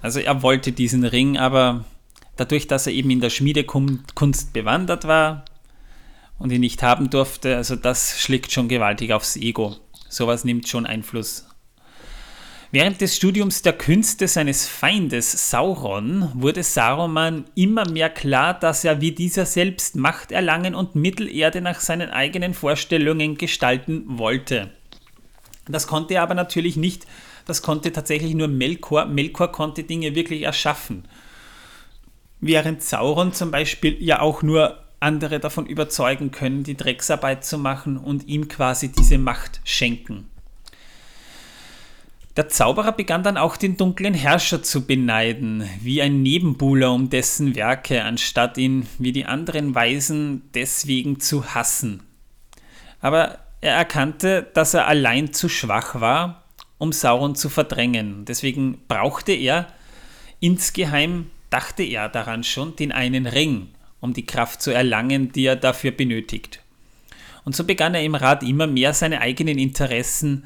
Also 0.00 0.20
er 0.20 0.42
wollte 0.42 0.72
diesen 0.72 1.04
Ring, 1.04 1.36
aber 1.36 1.84
dadurch, 2.36 2.66
dass 2.66 2.86
er 2.86 2.94
eben 2.94 3.10
in 3.10 3.20
der 3.20 3.30
Schmiedekunst 3.30 4.54
bewandert 4.54 5.06
war 5.06 5.44
und 6.38 6.50
ihn 6.50 6.60
nicht 6.60 6.82
haben 6.82 7.10
durfte, 7.10 7.56
also 7.56 7.76
das 7.76 8.18
schlägt 8.18 8.52
schon 8.52 8.68
gewaltig 8.68 9.12
aufs 9.12 9.36
Ego. 9.36 9.76
Sowas 10.08 10.44
nimmt 10.44 10.66
schon 10.66 10.86
Einfluss. 10.86 11.46
Während 12.74 13.00
des 13.00 13.14
Studiums 13.14 13.62
der 13.62 13.74
Künste 13.74 14.26
seines 14.26 14.66
Feindes 14.66 15.48
Sauron 15.48 16.28
wurde 16.34 16.64
Saruman 16.64 17.44
immer 17.54 17.88
mehr 17.88 18.10
klar, 18.10 18.52
dass 18.52 18.82
er 18.82 19.00
wie 19.00 19.12
dieser 19.12 19.46
selbst 19.46 19.94
Macht 19.94 20.32
erlangen 20.32 20.74
und 20.74 20.96
Mittelerde 20.96 21.60
nach 21.60 21.78
seinen 21.78 22.10
eigenen 22.10 22.52
Vorstellungen 22.52 23.38
gestalten 23.38 24.18
wollte. 24.18 24.72
Das 25.68 25.86
konnte 25.86 26.14
er 26.14 26.22
aber 26.24 26.34
natürlich 26.34 26.76
nicht, 26.76 27.06
das 27.46 27.62
konnte 27.62 27.92
tatsächlich 27.92 28.34
nur 28.34 28.48
Melkor. 28.48 29.06
Melkor 29.06 29.52
konnte 29.52 29.84
Dinge 29.84 30.16
wirklich 30.16 30.42
erschaffen. 30.42 31.04
Während 32.40 32.82
Sauron 32.82 33.32
zum 33.32 33.52
Beispiel 33.52 34.02
ja 34.02 34.18
auch 34.18 34.42
nur 34.42 34.80
andere 34.98 35.38
davon 35.38 35.66
überzeugen 35.66 36.32
können, 36.32 36.64
die 36.64 36.76
Drecksarbeit 36.76 37.44
zu 37.44 37.56
machen 37.56 37.96
und 37.96 38.26
ihm 38.26 38.48
quasi 38.48 38.90
diese 38.90 39.18
Macht 39.18 39.60
schenken. 39.62 40.28
Der 42.36 42.48
Zauberer 42.48 42.90
begann 42.90 43.22
dann 43.22 43.36
auch 43.36 43.56
den 43.56 43.76
dunklen 43.76 44.14
Herrscher 44.14 44.62
zu 44.62 44.86
beneiden, 44.86 45.68
wie 45.80 46.02
ein 46.02 46.22
Nebenbuhler 46.22 46.92
um 46.92 47.08
dessen 47.08 47.54
Werke, 47.54 48.02
anstatt 48.02 48.58
ihn 48.58 48.88
wie 48.98 49.12
die 49.12 49.24
anderen 49.24 49.74
Weisen 49.74 50.42
deswegen 50.52 51.20
zu 51.20 51.54
hassen. 51.54 52.02
Aber 53.00 53.38
er 53.60 53.74
erkannte, 53.76 54.50
dass 54.52 54.74
er 54.74 54.88
allein 54.88 55.32
zu 55.32 55.48
schwach 55.48 56.00
war, 56.00 56.42
um 56.78 56.92
Sauron 56.92 57.36
zu 57.36 57.48
verdrängen. 57.48 58.24
Deswegen 58.24 58.80
brauchte 58.88 59.32
er, 59.32 59.68
insgeheim 60.40 61.30
dachte 61.50 61.84
er 61.84 62.08
daran 62.08 62.42
schon, 62.42 62.74
den 62.74 62.90
einen 62.90 63.26
Ring, 63.26 63.68
um 64.00 64.12
die 64.12 64.26
Kraft 64.26 64.60
zu 64.60 64.72
erlangen, 64.72 65.30
die 65.30 65.44
er 65.44 65.56
dafür 65.56 65.92
benötigt. 65.92 66.60
Und 67.44 67.54
so 67.54 67.62
begann 67.62 67.94
er 67.94 68.02
im 68.02 68.16
Rat 68.16 68.42
immer 68.42 68.66
mehr 68.66 68.92
seine 68.92 69.20
eigenen 69.20 69.58
Interessen 69.58 70.44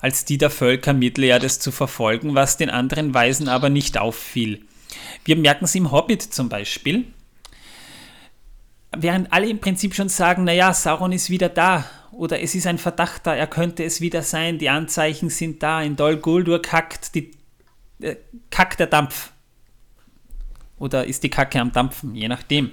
als 0.00 0.24
die 0.24 0.38
der 0.38 0.50
Völker 0.50 0.92
Mittelerdes 0.92 1.58
zu 1.60 1.70
verfolgen, 1.70 2.34
was 2.34 2.56
den 2.56 2.70
anderen 2.70 3.12
Weisen 3.14 3.48
aber 3.48 3.68
nicht 3.68 3.98
auffiel. 3.98 4.64
Wir 5.24 5.36
merken 5.36 5.66
es 5.66 5.74
im 5.74 5.90
Hobbit 5.92 6.22
zum 6.22 6.48
Beispiel. 6.48 7.04
Während 8.96 9.32
alle 9.32 9.48
im 9.48 9.60
Prinzip 9.60 9.94
schon 9.94 10.08
sagen, 10.08 10.44
naja, 10.44 10.74
Sauron 10.74 11.12
ist 11.12 11.30
wieder 11.30 11.48
da 11.48 11.84
oder 12.10 12.40
es 12.40 12.54
ist 12.54 12.66
ein 12.66 12.78
Verdacht 12.78 13.26
da, 13.26 13.34
er 13.34 13.46
könnte 13.46 13.84
es 13.84 14.00
wieder 14.00 14.22
sein, 14.22 14.58
die 14.58 14.68
Anzeichen 14.68 15.30
sind 15.30 15.62
da, 15.62 15.82
in 15.82 15.96
Dol 15.96 16.16
Guldur 16.16 16.60
kackt, 16.60 17.14
die, 17.14 17.30
äh, 18.00 18.16
kackt 18.50 18.80
der 18.80 18.88
Dampf. 18.88 19.32
Oder 20.78 21.04
ist 21.04 21.22
die 21.22 21.30
Kacke 21.30 21.60
am 21.60 21.72
Dampfen, 21.72 22.14
je 22.14 22.26
nachdem. 22.26 22.70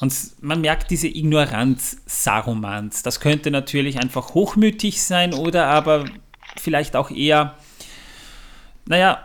Und 0.00 0.14
man 0.40 0.60
merkt 0.60 0.90
diese 0.90 1.08
Ignoranz 1.08 1.98
Sarumans. 2.06 3.02
Das 3.02 3.20
könnte 3.20 3.50
natürlich 3.50 3.98
einfach 3.98 4.34
hochmütig 4.34 5.02
sein 5.02 5.34
oder 5.34 5.66
aber 5.66 6.06
vielleicht 6.60 6.96
auch 6.96 7.10
eher, 7.10 7.56
naja, 8.86 9.24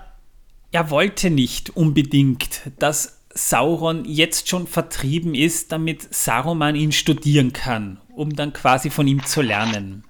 er 0.72 0.90
wollte 0.90 1.30
nicht 1.30 1.76
unbedingt, 1.76 2.62
dass 2.80 3.20
Sauron 3.34 4.06
jetzt 4.06 4.50
schon 4.50 4.68
vertrieben 4.68 5.36
ist, 5.36 5.72
damit 5.72 6.14
Saruman 6.14 6.76
ihn 6.76 6.92
studieren 6.92 7.54
kann, 7.54 8.00
um 8.16 8.36
dann 8.36 8.54
quasi 8.54 8.90
von 8.90 9.08
ihm 9.08 9.24
zu 9.26 9.42
lernen. 9.42 10.04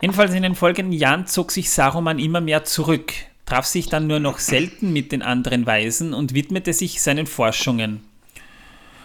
Jedenfalls 0.00 0.34
in 0.34 0.42
den 0.42 0.54
folgenden 0.54 0.92
Jahren 0.92 1.26
zog 1.26 1.52
sich 1.52 1.70
Saruman 1.70 2.18
immer 2.18 2.40
mehr 2.40 2.64
zurück, 2.64 3.12
traf 3.46 3.66
sich 3.66 3.86
dann 3.88 4.06
nur 4.06 4.20
noch 4.20 4.38
selten 4.38 4.92
mit 4.92 5.12
den 5.12 5.22
anderen 5.22 5.64
Weisen 5.64 6.12
und 6.12 6.34
widmete 6.34 6.72
sich 6.72 7.00
seinen 7.00 7.26
Forschungen. 7.26 8.02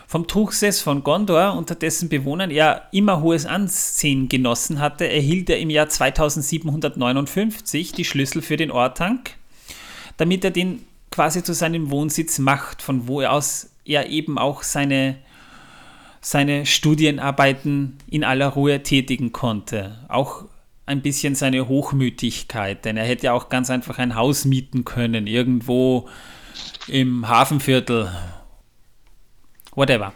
Vom 0.09 0.25
Truchsess 0.25 0.79
von 0.79 1.03
Gondor, 1.03 1.57
unter 1.57 1.75
dessen 1.75 2.07
Bewohnern 2.07 2.49
er 2.49 2.87
immer 2.93 3.21
hohes 3.21 3.45
Ansehen 3.45 4.29
genossen 4.29 4.79
hatte, 4.79 5.05
erhielt 5.05 5.49
er 5.49 5.59
im 5.59 5.69
Jahr 5.69 5.89
2759 5.89 7.91
die 7.91 8.05
Schlüssel 8.05 8.41
für 8.41 8.55
den 8.55 8.71
Ortank, 8.71 9.31
damit 10.15 10.45
er 10.45 10.51
den 10.51 10.83
quasi 11.11 11.43
zu 11.43 11.53
seinem 11.53 11.89
Wohnsitz 11.89 12.39
macht, 12.39 12.81
von 12.81 13.09
wo 13.09 13.21
aus 13.21 13.69
er 13.83 14.07
eben 14.07 14.37
auch 14.37 14.63
seine, 14.63 15.17
seine 16.21 16.65
Studienarbeiten 16.65 17.97
in 18.09 18.23
aller 18.23 18.47
Ruhe 18.47 18.83
tätigen 18.83 19.33
konnte. 19.33 19.97
Auch 20.07 20.45
ein 20.85 21.01
bisschen 21.01 21.35
seine 21.35 21.67
Hochmütigkeit, 21.67 22.85
denn 22.85 22.95
er 22.95 23.03
hätte 23.03 23.33
auch 23.33 23.49
ganz 23.49 23.69
einfach 23.69 23.99
ein 23.99 24.15
Haus 24.15 24.45
mieten 24.45 24.85
können, 24.85 25.27
irgendwo 25.27 26.07
im 26.87 27.27
Hafenviertel 27.27 28.09
whatever. 29.77 30.11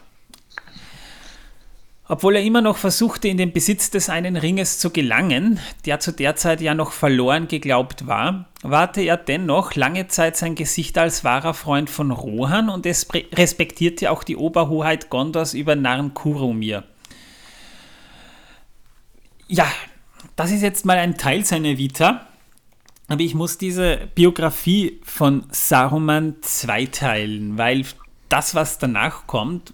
Obwohl 2.09 2.35
er 2.35 2.43
immer 2.43 2.59
noch 2.59 2.75
versuchte, 2.75 3.29
in 3.29 3.37
den 3.37 3.53
Besitz 3.53 3.89
des 3.89 4.09
einen 4.09 4.35
Ringes 4.35 4.79
zu 4.79 4.89
gelangen, 4.89 5.61
der 5.85 6.01
zu 6.01 6.11
der 6.11 6.35
Zeit 6.35 6.59
ja 6.59 6.73
noch 6.73 6.91
verloren 6.91 7.47
geglaubt 7.47 8.05
war, 8.05 8.49
wahrte 8.63 8.99
er 8.99 9.15
dennoch 9.15 9.75
lange 9.75 10.09
Zeit 10.09 10.35
sein 10.35 10.55
Gesicht 10.55 10.97
als 10.97 11.23
wahrer 11.23 11.53
Freund 11.53 11.89
von 11.89 12.11
Rohan 12.11 12.67
und 12.67 12.85
es 12.85 13.07
respektierte 13.13 14.11
auch 14.11 14.25
die 14.25 14.35
Oberhoheit 14.35 15.09
Gondors 15.09 15.53
über 15.53 15.77
Narn 15.77 16.13
Kurumir. 16.13 16.83
Ja, 19.47 19.71
das 20.35 20.51
ist 20.51 20.63
jetzt 20.63 20.85
mal 20.85 20.97
ein 20.97 21.17
Teil 21.17 21.45
seiner 21.45 21.77
Vita, 21.77 22.27
aber 23.07 23.21
ich 23.21 23.35
muss 23.35 23.57
diese 23.57 24.09
Biografie 24.15 24.99
von 25.03 25.45
Saruman 25.51 26.35
zweiteilen, 26.41 27.57
weil 27.57 27.85
das, 28.31 28.55
was 28.55 28.77
danach 28.77 29.27
kommt, 29.27 29.73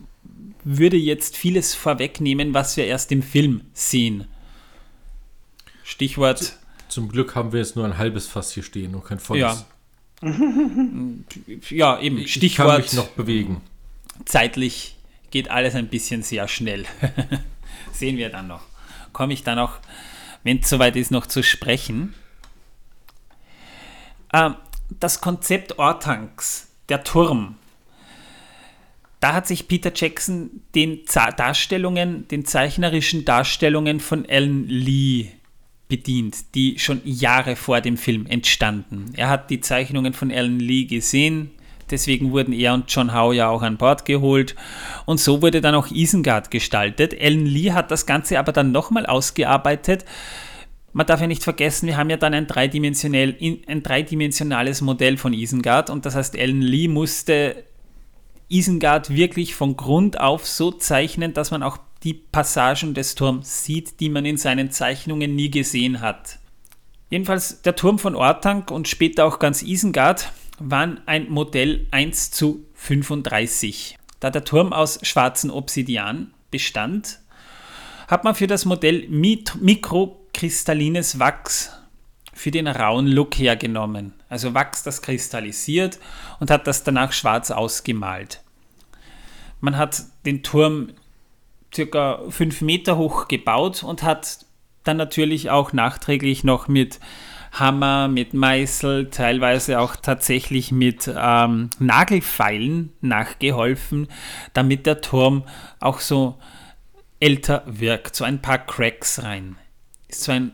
würde 0.63 0.97
jetzt 0.97 1.37
vieles 1.37 1.75
vorwegnehmen, 1.75 2.53
was 2.53 2.75
wir 2.75 2.85
erst 2.85 3.11
im 3.11 3.23
Film 3.23 3.61
sehen. 3.73 4.27
Stichwort. 5.83 6.57
Zum 6.89 7.09
Glück 7.09 7.35
haben 7.35 7.53
wir 7.53 7.59
jetzt 7.59 7.75
nur 7.75 7.85
ein 7.85 7.97
halbes 7.97 8.27
Fass 8.27 8.51
hier 8.51 8.63
stehen 8.63 8.95
und 8.95 9.05
kein 9.05 9.19
volles. 9.19 9.65
Ja, 10.21 10.29
ja 11.69 11.99
eben. 11.99 12.27
Stichwort. 12.27 12.41
Ich 12.49 12.55
kann 12.55 12.81
mich 12.81 12.93
noch 12.93 13.09
bewegen. 13.09 13.61
Zeitlich 14.25 14.97
geht 15.31 15.49
alles 15.51 15.75
ein 15.75 15.87
bisschen 15.87 16.23
sehr 16.23 16.47
schnell. 16.47 16.85
sehen 17.93 18.17
wir 18.17 18.29
dann 18.29 18.47
noch. 18.47 18.63
Komme 19.13 19.33
ich 19.33 19.43
dann 19.43 19.59
auch, 19.59 19.73
wenn 20.43 20.59
es 20.59 20.69
soweit 20.69 20.95
ist, 20.95 21.11
noch 21.11 21.27
zu 21.27 21.43
sprechen. 21.43 22.13
Ähm, 24.33 24.55
das 24.99 25.21
Konzept 25.21 25.79
Ortanks, 25.79 26.67
der 26.89 27.03
Turm, 27.03 27.55
da 29.19 29.33
hat 29.33 29.47
sich 29.47 29.67
Peter 29.67 29.91
Jackson 29.93 30.61
den 30.75 30.99
Darstellungen, 31.05 32.27
den 32.27 32.45
zeichnerischen 32.45 33.25
Darstellungen 33.25 33.99
von 33.99 34.25
Alan 34.29 34.67
Lee 34.67 35.29
bedient, 35.87 36.53
die 36.55 36.77
schon 36.79 37.01
Jahre 37.03 37.55
vor 37.55 37.81
dem 37.81 37.97
Film 37.97 38.27
entstanden. 38.27 39.05
Er 39.15 39.29
hat 39.29 39.49
die 39.49 39.61
Zeichnungen 39.61 40.13
von 40.13 40.31
Alan 40.31 40.59
Lee 40.59 40.85
gesehen, 40.85 41.51
deswegen 41.89 42.31
wurden 42.31 42.53
er 42.53 42.73
und 42.73 42.91
John 42.91 43.13
Howe 43.13 43.33
ja 43.33 43.49
auch 43.49 43.61
an 43.61 43.77
Bord 43.77 44.05
geholt 44.05 44.55
und 45.05 45.19
so 45.19 45.41
wurde 45.41 45.61
dann 45.61 45.75
auch 45.75 45.89
Isengard 45.89 46.51
gestaltet. 46.51 47.15
Alan 47.19 47.45
Lee 47.45 47.71
hat 47.71 47.89
das 47.89 48.05
Ganze 48.05 48.37
aber 48.37 48.51
dann 48.51 48.71
nochmal 48.71 49.05
ausgearbeitet. 49.05 50.05
Man 50.93 51.07
darf 51.07 51.21
ja 51.21 51.27
nicht 51.27 51.43
vergessen, 51.43 51.87
wir 51.87 51.97
haben 51.97 52.09
ja 52.09 52.17
dann 52.17 52.33
ein, 52.33 52.47
dreidimensional, 52.47 53.35
ein 53.67 53.81
dreidimensionales 53.81 54.81
Modell 54.81 55.17
von 55.17 55.33
Isengard 55.33 55.89
und 55.89 56.05
das 56.05 56.15
heißt, 56.15 56.37
Alan 56.37 56.61
Lee 56.61 56.87
musste 56.87 57.63
Isengard 58.49 59.09
wirklich 59.09 59.55
von 59.55 59.75
Grund 59.75 60.19
auf 60.19 60.47
so 60.47 60.71
zeichnen, 60.71 61.33
dass 61.33 61.51
man 61.51 61.63
auch 61.63 61.77
die 62.03 62.13
Passagen 62.13 62.93
des 62.93 63.15
Turms 63.15 63.63
sieht, 63.63 63.99
die 63.99 64.09
man 64.09 64.25
in 64.25 64.37
seinen 64.37 64.71
Zeichnungen 64.71 65.35
nie 65.35 65.51
gesehen 65.51 66.01
hat. 66.01 66.39
Jedenfalls 67.09 67.61
der 67.61 67.75
Turm 67.75 67.99
von 67.99 68.15
Ortank 68.15 68.71
und 68.71 68.87
später 68.87 69.25
auch 69.25 69.39
ganz 69.39 69.63
Isengard 69.63 70.31
waren 70.59 71.01
ein 71.05 71.29
Modell 71.29 71.87
1 71.91 72.31
zu 72.31 72.65
35. 72.75 73.97
Da 74.19 74.29
der 74.29 74.43
Turm 74.43 74.73
aus 74.73 74.99
schwarzen 75.03 75.51
Obsidian 75.51 76.33
bestand, 76.51 77.19
hat 78.07 78.23
man 78.23 78.35
für 78.35 78.47
das 78.47 78.65
Modell 78.65 79.07
mikrokristallines 79.09 81.19
Wachs 81.19 81.76
für 82.37 82.51
den 82.51 82.67
rauen 82.67 83.07
Look 83.07 83.35
hergenommen. 83.35 84.13
Also 84.29 84.53
Wachs, 84.53 84.83
das 84.83 85.01
kristallisiert 85.01 85.99
und 86.39 86.51
hat 86.51 86.67
das 86.67 86.83
danach 86.83 87.11
schwarz 87.11 87.51
ausgemalt. 87.51 88.41
Man 89.59 89.75
hat 89.75 90.03
den 90.25 90.43
Turm 90.43 90.89
circa 91.73 92.21
fünf 92.29 92.61
Meter 92.61 92.97
hoch 92.97 93.27
gebaut 93.27 93.83
und 93.83 94.03
hat 94.03 94.45
dann 94.83 94.97
natürlich 94.97 95.49
auch 95.49 95.73
nachträglich 95.73 96.43
noch 96.43 96.67
mit 96.67 96.99
Hammer, 97.53 98.07
mit 98.07 98.35
Meißel, 98.35 99.09
teilweise 99.09 99.79
auch 99.79 99.95
tatsächlich 99.95 100.71
mit 100.71 101.11
ähm, 101.13 101.71
Nagelfeilen 101.79 102.93
nachgeholfen, 103.01 104.07
damit 104.53 104.85
der 104.85 105.01
Turm 105.01 105.43
auch 105.79 105.99
so 105.99 106.37
älter 107.19 107.63
wirkt. 107.65 108.15
So 108.15 108.25
ein 108.25 108.43
paar 108.43 108.59
Cracks 108.59 109.23
rein. 109.23 109.55
Ist 110.07 110.23
so 110.23 110.31
ein 110.31 110.51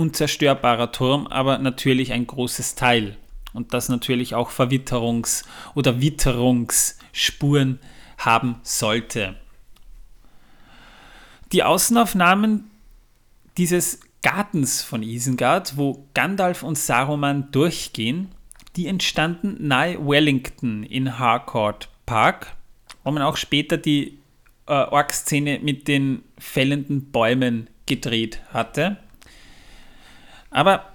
unzerstörbarer 0.00 0.92
Turm, 0.92 1.26
aber 1.26 1.58
natürlich 1.58 2.12
ein 2.12 2.26
großes 2.26 2.74
Teil. 2.74 3.18
Und 3.52 3.74
das 3.74 3.90
natürlich 3.90 4.34
auch 4.34 4.50
Verwitterungs- 4.50 5.44
oder 5.74 6.00
Witterungsspuren 6.00 7.78
haben 8.16 8.56
sollte. 8.62 9.36
Die 11.52 11.62
Außenaufnahmen 11.62 12.70
dieses 13.58 14.00
Gartens 14.22 14.82
von 14.82 15.02
Isengard, 15.02 15.76
wo 15.76 16.06
Gandalf 16.14 16.62
und 16.62 16.78
Saruman 16.78 17.50
durchgehen, 17.50 18.28
die 18.76 18.86
entstanden 18.86 19.56
nahe 19.66 19.98
Wellington 19.98 20.82
in 20.82 21.18
Harcourt 21.18 21.88
Park, 22.06 22.54
wo 23.04 23.10
man 23.10 23.22
auch 23.22 23.36
später 23.36 23.76
die 23.76 24.18
äh, 24.66 24.72
Ork-Szene 24.72 25.58
mit 25.62 25.88
den 25.88 26.22
fällenden 26.38 27.10
Bäumen 27.10 27.68
gedreht 27.86 28.40
hatte. 28.52 28.96
Aber 30.50 30.86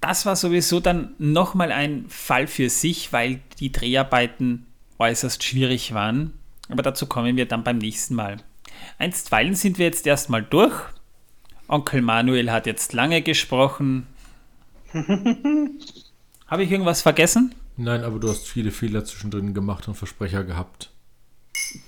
das 0.00 0.26
war 0.26 0.36
sowieso 0.36 0.80
dann 0.80 1.14
nochmal 1.18 1.72
ein 1.72 2.06
Fall 2.08 2.46
für 2.46 2.70
sich, 2.70 3.12
weil 3.12 3.40
die 3.60 3.72
Dreharbeiten 3.72 4.66
äußerst 4.98 5.42
schwierig 5.42 5.94
waren. 5.94 6.32
Aber 6.68 6.82
dazu 6.82 7.06
kommen 7.06 7.36
wir 7.36 7.46
dann 7.46 7.64
beim 7.64 7.78
nächsten 7.78 8.14
Mal. 8.14 8.38
Einstweilen 8.98 9.54
sind 9.54 9.78
wir 9.78 9.86
jetzt 9.86 10.06
erstmal 10.06 10.42
durch. 10.42 10.74
Onkel 11.68 12.02
Manuel 12.02 12.50
hat 12.50 12.66
jetzt 12.66 12.92
lange 12.92 13.22
gesprochen. 13.22 14.06
Habe 16.46 16.62
ich 16.62 16.70
irgendwas 16.70 17.02
vergessen? 17.02 17.54
Nein, 17.76 18.04
aber 18.04 18.18
du 18.18 18.28
hast 18.28 18.46
viele 18.46 18.70
Fehler 18.70 19.04
zwischendrin 19.04 19.54
gemacht 19.54 19.88
und 19.88 19.94
Versprecher 19.94 20.44
gehabt. 20.44 20.90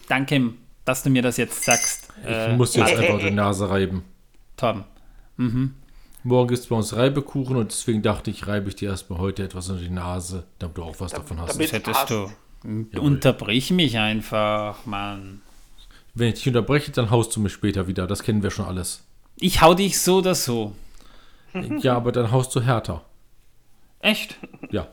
Danke, 0.08 0.54
dass 0.84 1.02
du 1.02 1.10
mir 1.10 1.22
das 1.22 1.36
jetzt 1.36 1.64
sagst. 1.64 2.08
Ich 2.22 2.28
äh, 2.28 2.56
muss 2.56 2.74
jetzt 2.74 2.92
einfach 2.92 3.20
die 3.20 3.30
Nase 3.30 3.70
reiben. 3.70 4.02
Tom. 4.56 4.84
Mhm. 5.36 5.74
Morgen 6.26 6.48
gibt 6.48 6.58
es 6.58 6.66
bei 6.66 6.74
uns 6.74 6.96
Reibekuchen 6.96 7.54
und 7.54 7.70
deswegen 7.70 8.02
dachte 8.02 8.32
ich, 8.32 8.48
reibe 8.48 8.68
ich 8.68 8.74
dir 8.74 8.90
erstmal 8.90 9.20
heute 9.20 9.44
etwas 9.44 9.70
unter 9.70 9.80
die 9.80 9.90
Nase, 9.90 10.42
damit 10.58 10.76
du 10.76 10.82
auch 10.82 10.98
was 10.98 11.12
davon 11.12 11.40
hast. 11.40 11.56
Das 11.60 11.70
hättest 11.70 12.10
du. 12.10 12.28
Unterbrich 12.98 13.70
mich 13.70 13.96
einfach, 13.96 14.84
Mann. 14.86 15.42
Wenn 16.14 16.30
ich 16.30 16.34
dich 16.34 16.48
unterbreche, 16.48 16.90
dann 16.90 17.10
haust 17.10 17.36
du 17.36 17.40
mich 17.40 17.52
später 17.52 17.86
wieder. 17.86 18.08
Das 18.08 18.24
kennen 18.24 18.42
wir 18.42 18.50
schon 18.50 18.64
alles. 18.64 19.04
Ich 19.36 19.62
hau 19.62 19.74
dich 19.74 20.00
so 20.00 20.16
oder 20.16 20.34
so. 20.34 20.74
Ja, 21.78 21.96
aber 21.96 22.10
dann 22.10 22.32
haust 22.32 22.54
du 22.56 22.60
härter. 22.60 23.02
Echt? 24.00 24.36
Ja. 24.70 24.88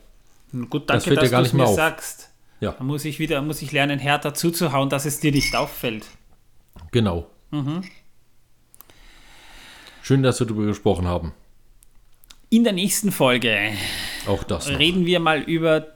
Gut, 0.51 0.87
danke, 0.87 1.15
das 1.15 1.29
dass 1.29 1.31
du 1.31 1.41
es 1.41 1.53
mir 1.53 1.65
auf. 1.65 1.75
sagst. 1.75 2.29
Ja. 2.59 2.73
Dann 2.73 2.85
muss 2.85 3.05
ich 3.05 3.17
wieder, 3.17 3.41
muss 3.41 3.63
ich 3.63 3.71
lernen, 3.71 3.97
härter 3.97 4.35
zuzuhauen, 4.35 4.87
dass 4.87 5.05
es 5.05 5.19
dir 5.19 5.31
nicht 5.31 5.55
auffällt. 5.55 6.05
Genau. 6.91 7.25
Mhm. 7.49 7.81
Schön, 10.05 10.21
dass 10.21 10.41
wir 10.41 10.47
darüber 10.47 10.65
gesprochen 10.65 11.07
haben. 11.07 11.31
In 12.49 12.65
der 12.65 12.73
nächsten 12.73 13.09
Folge 13.09 13.71
auch 14.27 14.43
das 14.43 14.67
noch. 14.67 14.77
reden 14.77 15.05
wir 15.05 15.21
mal 15.21 15.41
über 15.41 15.87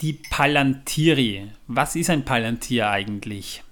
die 0.00 0.14
Palantiri. 0.14 1.48
Was 1.66 1.94
ist 1.94 2.08
ein 2.08 2.24
Palantir 2.24 2.88
eigentlich? 2.88 3.62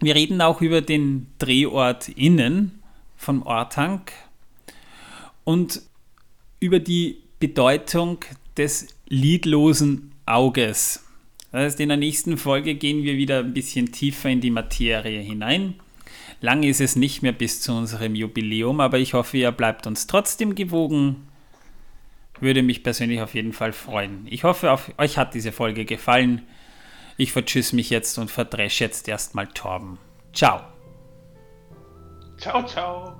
Wir 0.00 0.14
reden 0.14 0.42
auch 0.42 0.60
über 0.60 0.82
den 0.82 1.28
Drehort 1.38 2.10
innen 2.10 2.82
vom 3.16 3.42
Ortank 3.42 4.12
und 5.44 5.80
über 6.60 6.78
die 6.78 7.22
Bedeutung 7.40 8.18
des 8.58 8.88
lidlosen 9.08 10.12
Auges. 10.26 11.06
Das 11.52 11.62
heißt, 11.62 11.80
in 11.80 11.88
der 11.88 11.96
nächsten 11.96 12.36
Folge 12.36 12.74
gehen 12.74 13.02
wir 13.02 13.16
wieder 13.16 13.38
ein 13.38 13.54
bisschen 13.54 13.92
tiefer 13.92 14.28
in 14.28 14.42
die 14.42 14.50
Materie 14.50 15.22
hinein. 15.22 15.76
Lang 16.40 16.62
ist 16.62 16.80
es 16.80 16.94
nicht 16.94 17.22
mehr 17.22 17.32
bis 17.32 17.60
zu 17.60 17.72
unserem 17.72 18.14
Jubiläum, 18.14 18.80
aber 18.80 18.98
ich 18.98 19.14
hoffe, 19.14 19.38
ihr 19.38 19.50
bleibt 19.50 19.86
uns 19.86 20.06
trotzdem 20.06 20.54
gewogen. 20.54 21.26
Würde 22.40 22.62
mich 22.62 22.84
persönlich 22.84 23.20
auf 23.20 23.34
jeden 23.34 23.52
Fall 23.52 23.72
freuen. 23.72 24.26
Ich 24.30 24.44
hoffe, 24.44 24.70
auf, 24.70 24.92
euch 24.98 25.18
hat 25.18 25.34
diese 25.34 25.50
Folge 25.50 25.84
gefallen. 25.84 26.42
Ich 27.16 27.32
vertschüss 27.32 27.72
mich 27.72 27.90
jetzt 27.90 28.16
und 28.18 28.30
verdresche 28.30 28.84
jetzt 28.84 29.08
erstmal 29.08 29.48
Torben. 29.48 29.98
Ciao. 30.32 30.60
Ciao, 32.38 32.64
ciao. 32.64 33.12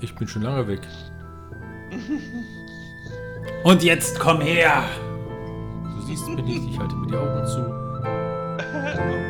Ich 0.00 0.14
bin 0.14 0.26
schon 0.26 0.42
lange 0.42 0.66
weg. 0.66 0.80
Und 3.64 3.82
jetzt 3.82 4.18
komm 4.18 4.40
her. 4.40 4.82
Du 5.96 6.02
siehst 6.06 6.26
mich 6.26 6.44
nicht, 6.44 6.70
ich 6.70 6.78
halte 6.78 6.94
mir 6.96 7.06
die 7.06 7.16
Augen 7.16 7.46
zu. 7.46 9.18